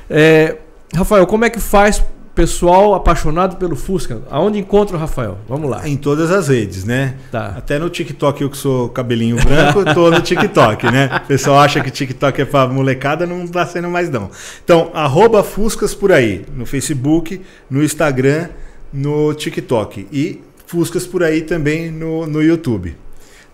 [0.09, 0.59] É,
[0.95, 2.03] Rafael, como é que faz
[2.35, 4.21] pessoal apaixonado pelo Fusca?
[4.31, 5.39] Aonde encontra o Rafael?
[5.49, 5.89] Vamos lá.
[5.89, 7.17] Em todas as redes, né?
[7.33, 7.55] Tá.
[7.57, 11.09] Até no TikTok, eu que sou cabelinho branco, tô no TikTok, né?
[11.25, 14.31] O pessoal acha que TikTok é pra molecada, não tá sendo mais não.
[14.63, 18.51] Então, arroba Fuscas por aí, no Facebook, no Instagram,
[18.93, 20.07] no TikTok.
[20.13, 22.97] E Fuscas por aí também no, no YouTube.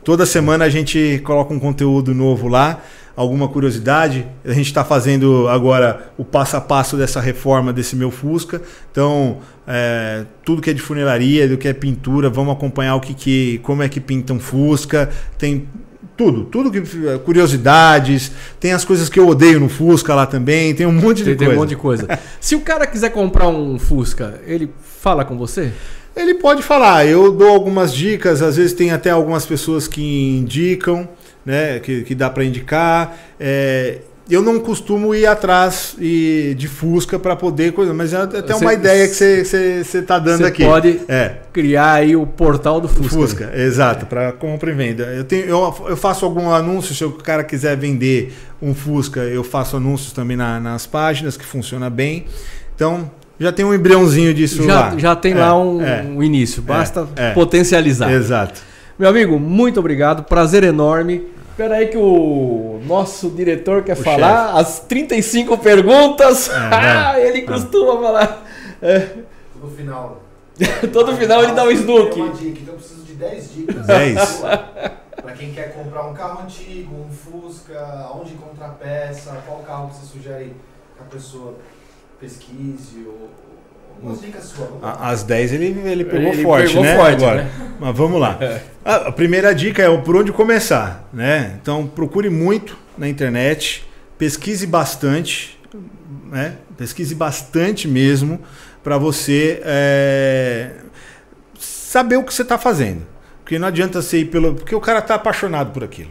[0.02, 2.82] Toda semana a gente coloca um conteúdo novo lá
[3.14, 8.10] alguma curiosidade, a gente está fazendo agora o passo a passo dessa reforma desse meu
[8.10, 8.60] Fusca.
[8.90, 13.14] Então, é, tudo que é de funilaria, do que é pintura, vamos acompanhar o que,
[13.14, 15.10] que como é que pintam Fusca.
[15.38, 15.66] Tem
[16.16, 16.80] tudo, tudo que
[17.24, 21.34] curiosidades, tem as coisas que eu odeio no Fusca lá também, tem um monte de
[21.34, 21.50] tem, coisa.
[21.50, 22.18] Tem um monte de coisa.
[22.40, 25.72] Se o cara quiser comprar um Fusca, ele fala com você?
[26.14, 30.02] Ele pode falar, eu dou algumas dicas, às vezes tem até algumas pessoas que
[30.38, 31.08] indicam
[31.44, 33.16] né, que, que dá para indicar.
[33.38, 33.98] É,
[34.30, 38.72] eu não costumo ir atrás e, de Fusca para poder coisa, mas é até uma
[38.72, 40.64] ideia que você está dando aqui.
[40.64, 41.36] pode é.
[41.52, 43.14] criar aí o portal do Fusca.
[43.14, 43.62] Fusca, né?
[43.64, 44.08] exato, é.
[44.08, 45.04] para compra e venda.
[45.04, 49.42] Eu, tenho, eu, eu faço algum anúncio, se o cara quiser vender um Fusca, eu
[49.42, 52.24] faço anúncios também na, nas páginas, que funciona bem.
[52.74, 54.94] Então, já tem um embriãozinho disso já, lá.
[54.96, 56.02] Já tem é, lá um, é.
[56.02, 58.10] um início, basta é, potencializar.
[58.10, 58.71] Exato.
[58.98, 61.26] Meu amigo, muito obrigado, prazer enorme.
[61.50, 64.60] Espera aí que o nosso diretor quer o falar chefe.
[64.60, 66.50] as 35 perguntas.
[66.50, 68.46] É, ele costuma falar.
[68.80, 69.08] É.
[69.60, 70.22] No final.
[70.92, 72.20] Todo final ele dá um snook.
[72.20, 73.86] Uma dica, então eu preciso de 10 dicas.
[73.86, 74.42] 10.
[75.22, 80.04] Para quem quer comprar um carro antigo, um Fusca, onde encontrar peça, qual carro você
[80.04, 80.56] sugere
[80.96, 81.54] que a pessoa
[82.18, 83.28] pesquise ou
[84.40, 84.68] Suas.
[84.82, 86.96] As 10 ele, ele pegou ele forte, pegou né?
[86.96, 87.44] Forte, Agora.
[87.44, 87.50] Né?
[87.80, 88.38] Mas vamos lá.
[88.84, 91.56] A primeira dica é por onde começar, né?
[91.60, 93.86] Então procure muito na internet,
[94.18, 95.58] pesquise bastante,
[96.30, 96.56] né?
[96.76, 98.40] Pesquise bastante mesmo
[98.82, 100.70] para você é,
[101.58, 103.06] saber o que você está fazendo.
[103.42, 104.54] Porque não adianta você ir pelo.
[104.54, 106.10] Porque o cara está apaixonado por aquilo.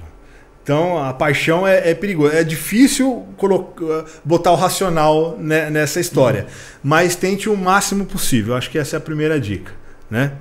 [0.63, 2.35] Então a paixão é, é perigoso.
[2.35, 6.41] É difícil colocar, botar o racional né, nessa história.
[6.41, 6.47] Uhum.
[6.83, 8.55] Mas tente o máximo possível.
[8.55, 9.71] Acho que essa é a primeira dica.
[10.09, 10.33] Né?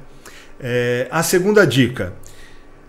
[0.61, 2.12] É, a segunda dica.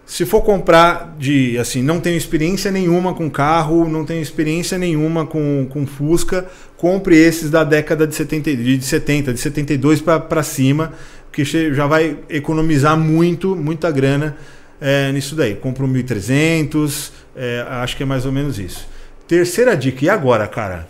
[0.05, 5.25] Se for comprar de assim, não tenho experiência nenhuma com carro, não tenho experiência nenhuma
[5.25, 10.91] com, com Fusca, compre esses da década de 70, de 70, de 72 para cima,
[11.31, 14.35] que já vai economizar muito, muita grana
[14.81, 15.55] é, nisso daí.
[15.55, 18.87] Compra um 1.300, é, acho que é mais ou menos isso.
[19.27, 20.87] Terceira dica, e agora, cara?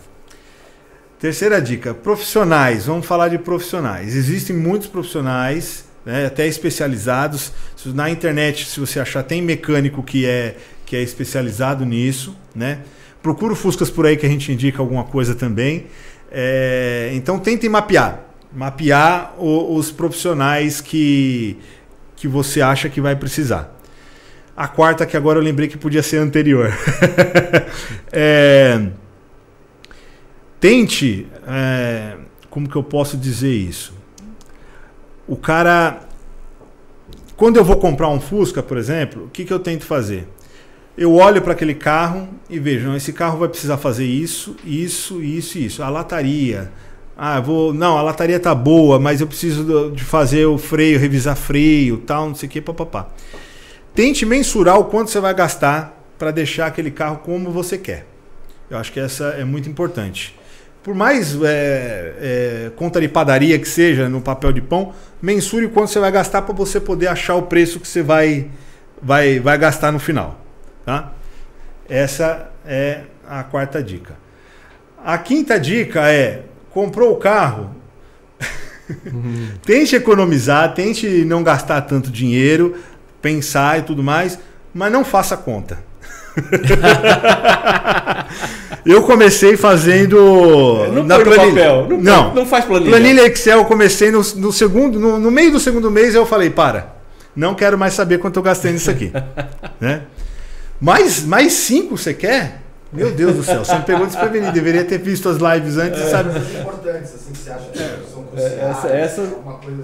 [1.20, 2.88] Terceira dica, profissionais.
[2.88, 4.16] Vamos falar de profissionais.
[4.16, 7.52] Existem muitos profissionais, né, até especializados.
[7.86, 12.36] Na internet, se você achar, tem mecânico que é, que é especializado nisso.
[12.56, 12.80] Né?
[13.22, 15.86] Procura o Fuscas por aí que a gente indica alguma coisa também.
[16.32, 18.22] É, então tentem mapear.
[18.52, 21.58] Mapear o, os profissionais que,
[22.16, 23.80] que você acha que vai precisar.
[24.62, 26.72] A quarta, que agora eu lembrei que podia ser anterior.
[28.14, 28.89] é,
[30.59, 31.26] tente.
[31.47, 32.14] É,
[32.47, 33.91] como que eu posso dizer isso?
[35.28, 36.01] O cara.
[37.36, 40.28] Quando eu vou comprar um Fusca, por exemplo, o que, que eu tento fazer?
[40.95, 45.24] Eu olho para aquele carro e vejo, não, esse carro vai precisar fazer isso, isso,
[45.24, 45.82] isso isso.
[45.82, 46.72] A lataria.
[47.18, 47.74] Ah, vou.
[47.74, 52.28] Não, a lataria tá boa, mas eu preciso de fazer o freio, revisar freio, tal,
[52.28, 53.07] não sei o que, papapá.
[53.94, 58.06] Tente mensurar o quanto você vai gastar para deixar aquele carro como você quer.
[58.70, 60.38] Eu acho que essa é muito importante.
[60.84, 65.70] Por mais é, é, conta de padaria que seja no papel de pão, mensure o
[65.70, 68.50] quanto você vai gastar para você poder achar o preço que você vai,
[69.02, 70.39] vai, vai gastar no final.
[70.86, 71.12] Tá?
[71.88, 74.16] Essa é a quarta dica.
[75.04, 77.76] A quinta dica é: comprou o carro,
[79.06, 79.50] uhum.
[79.64, 82.76] tente economizar, tente não gastar tanto dinheiro,
[83.22, 84.39] pensar e tudo mais,
[84.74, 85.78] mas não faça conta.
[88.86, 90.17] eu comecei fazendo
[90.93, 91.84] não na planilha.
[91.84, 92.89] Não, não, não, faz planilha.
[92.89, 96.49] Planilha Excel, eu comecei no, no segundo, no, no, meio do segundo mês eu falei,
[96.49, 96.95] para,
[97.36, 99.11] não quero mais saber quanto eu gastei nisso aqui,
[99.80, 100.03] né?
[100.80, 102.61] Mais, mais cinco você quer?
[102.93, 104.51] Meu Deus do céu, você me pegou desprevenido.
[104.51, 106.09] Deveria ter visto as lives antes, é.
[106.09, 106.38] sabe?
[106.38, 107.80] importantes, assim, que você acha que
[108.11, 108.59] são cruciais.
[108.59, 109.22] Essa, essa...
[109.22, 109.32] Assim.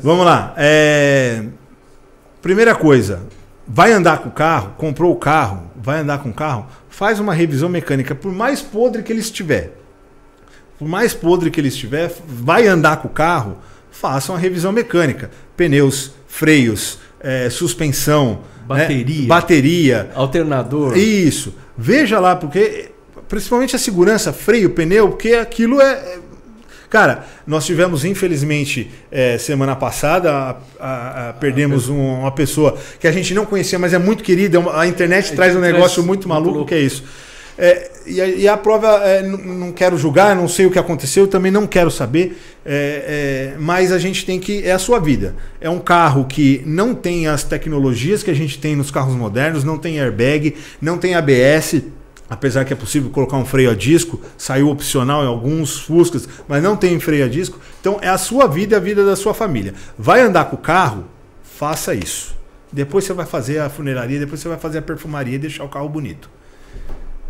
[0.01, 0.53] Vamos lá.
[0.57, 1.41] É...
[2.41, 3.23] Primeira coisa,
[3.67, 7.33] vai andar com o carro, comprou o carro, vai andar com o carro, faz uma
[7.33, 9.73] revisão mecânica, por mais podre que ele estiver.
[10.79, 13.57] Por mais podre que ele estiver, vai andar com o carro,
[13.91, 15.31] faça uma revisão mecânica.
[15.55, 19.27] Pneus, freios, é, suspensão, bateria, né?
[19.27, 20.95] bateria, alternador.
[20.95, 21.55] Isso.
[21.75, 22.91] Veja lá, porque
[23.27, 26.19] principalmente a segurança, freio, pneu, porque aquilo é,
[26.89, 33.07] Cara, nós tivemos, infelizmente, é, semana passada, a, a, a, perdemos um, uma pessoa que
[33.07, 34.57] a gente não conhecia, mas é muito querida.
[34.73, 37.03] A internet traz um negócio muito maluco, que é isso.
[37.57, 41.27] É, e, a, e, a, prova, é, não quero julgar, não sei o que aconteceu,
[41.27, 44.63] também não quero saber, é, é, mas a gente tem que.
[44.63, 45.35] É a sua vida.
[45.59, 49.63] É um carro que não tem as tecnologias que a gente tem nos carros modernos,
[49.63, 51.81] não tem airbag, não tem ABS
[52.30, 56.61] apesar que é possível colocar um freio a disco, saiu opcional em alguns Fuscas, mas
[56.61, 57.59] não tem freio a disco.
[57.80, 59.73] Então é a sua vida e a vida da sua família.
[59.97, 61.05] Vai andar com o carro?
[61.43, 62.36] Faça isso.
[62.71, 65.69] Depois você vai fazer a funeraria, depois você vai fazer a perfumaria e deixar o
[65.69, 66.30] carro bonito.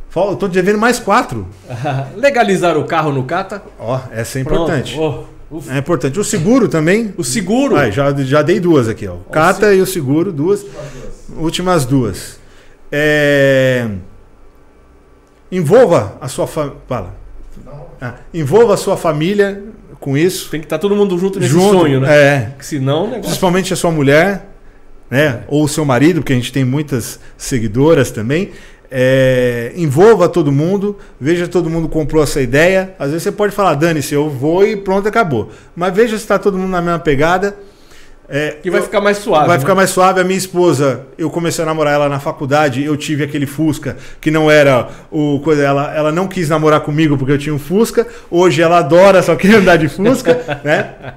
[0.08, 1.48] Estou devendo mais quatro.
[2.16, 3.62] Legalizar o carro no Cata?
[3.78, 4.98] Ó, oh, essa é importante.
[5.00, 5.26] Oh,
[5.70, 6.20] é importante.
[6.20, 7.14] O seguro também.
[7.18, 7.76] O seguro?
[7.76, 9.08] Ah, já, já dei duas aqui.
[9.08, 9.18] Ó.
[9.32, 10.66] Cata e o seguro, duas.
[11.38, 12.40] Últimas duas.
[12.92, 13.88] É...
[15.52, 16.78] Envolva a sua família.
[16.88, 17.16] Fala.
[18.02, 19.64] Ah, envolva a sua família
[20.00, 20.50] com isso.
[20.50, 22.18] Tem que estar tá todo mundo junto nesse junto, sonho, né?
[22.18, 22.40] É.
[22.52, 23.06] Porque senão.
[23.06, 23.24] Negócio...
[23.24, 24.48] Principalmente a sua mulher,
[25.10, 25.42] né?
[25.48, 28.52] Ou o seu marido, porque a gente tem muitas seguidoras também.
[28.90, 32.96] É, envolva todo mundo, veja se todo mundo comprou essa ideia.
[32.98, 35.52] Às vezes você pode falar, dane-se, eu vou e pronto, acabou.
[35.76, 37.58] Mas veja se está todo mundo na mesma pegada
[38.30, 39.48] é, que vai eu, ficar mais suave.
[39.48, 39.62] Vai né?
[39.62, 40.20] ficar mais suave.
[40.20, 44.30] A minha esposa, eu comecei a namorar ela na faculdade, eu tive aquele Fusca que
[44.30, 45.64] não era o coisa.
[45.64, 48.06] Ela, ela não quis namorar comigo porque eu tinha um Fusca.
[48.30, 51.14] Hoje ela adora, só quer andar de Fusca, né?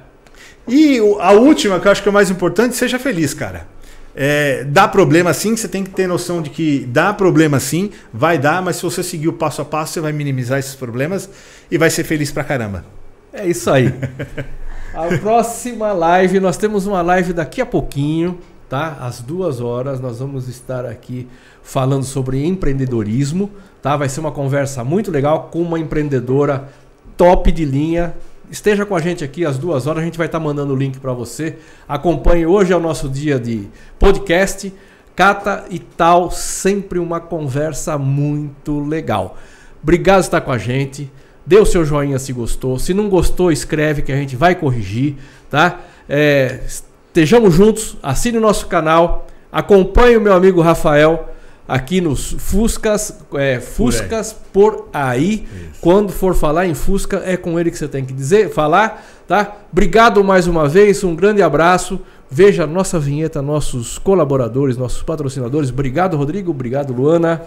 [0.67, 3.67] E a última, que eu acho que é mais importante, seja feliz, cara.
[4.15, 8.37] É, dá problema sim, você tem que ter noção de que dá problema sim, vai
[8.37, 11.29] dar, mas se você seguir o passo a passo, você vai minimizar esses problemas
[11.69, 12.85] e vai ser feliz pra caramba.
[13.33, 13.93] É isso aí.
[14.93, 18.39] A próxima live, nós temos uma live daqui a pouquinho,
[18.69, 18.97] tá?
[18.99, 21.27] Às duas horas, nós vamos estar aqui
[21.63, 23.49] falando sobre empreendedorismo,
[23.81, 23.95] tá?
[23.95, 26.69] Vai ser uma conversa muito legal com uma empreendedora
[27.15, 28.13] top de linha
[28.51, 30.99] esteja com a gente aqui às duas horas, a gente vai estar mandando o link
[30.99, 31.57] para você.
[31.87, 34.71] Acompanhe, hoje é o nosso dia de podcast.
[35.15, 39.37] Cata e tal, sempre uma conversa muito legal.
[39.81, 41.11] Obrigado por estar com a gente.
[41.45, 42.77] Dê o seu joinha se gostou.
[42.77, 45.15] Se não gostou, escreve que a gente vai corrigir,
[45.49, 45.79] tá?
[46.07, 51.29] É, estejamos juntos, assine o nosso canal, acompanhe o meu amigo Rafael
[51.67, 55.37] aqui nos Fuscas, é, Fuscas por aí.
[55.37, 55.69] Por aí.
[55.79, 59.55] Quando for falar em Fusca, é com ele que você tem que dizer, falar, tá?
[59.71, 61.99] Obrigado mais uma vez, um grande abraço.
[62.29, 65.69] Veja nossa vinheta, nossos colaboradores, nossos patrocinadores.
[65.69, 66.51] Obrigado, Rodrigo.
[66.51, 67.41] Obrigado, Luana.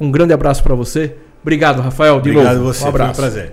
[0.00, 1.16] Um grande abraço para você.
[1.44, 2.20] Obrigado, Rafael.
[2.22, 2.72] De Obrigado novo.
[2.72, 3.14] você, um abraço.
[3.20, 3.52] foi um prazer.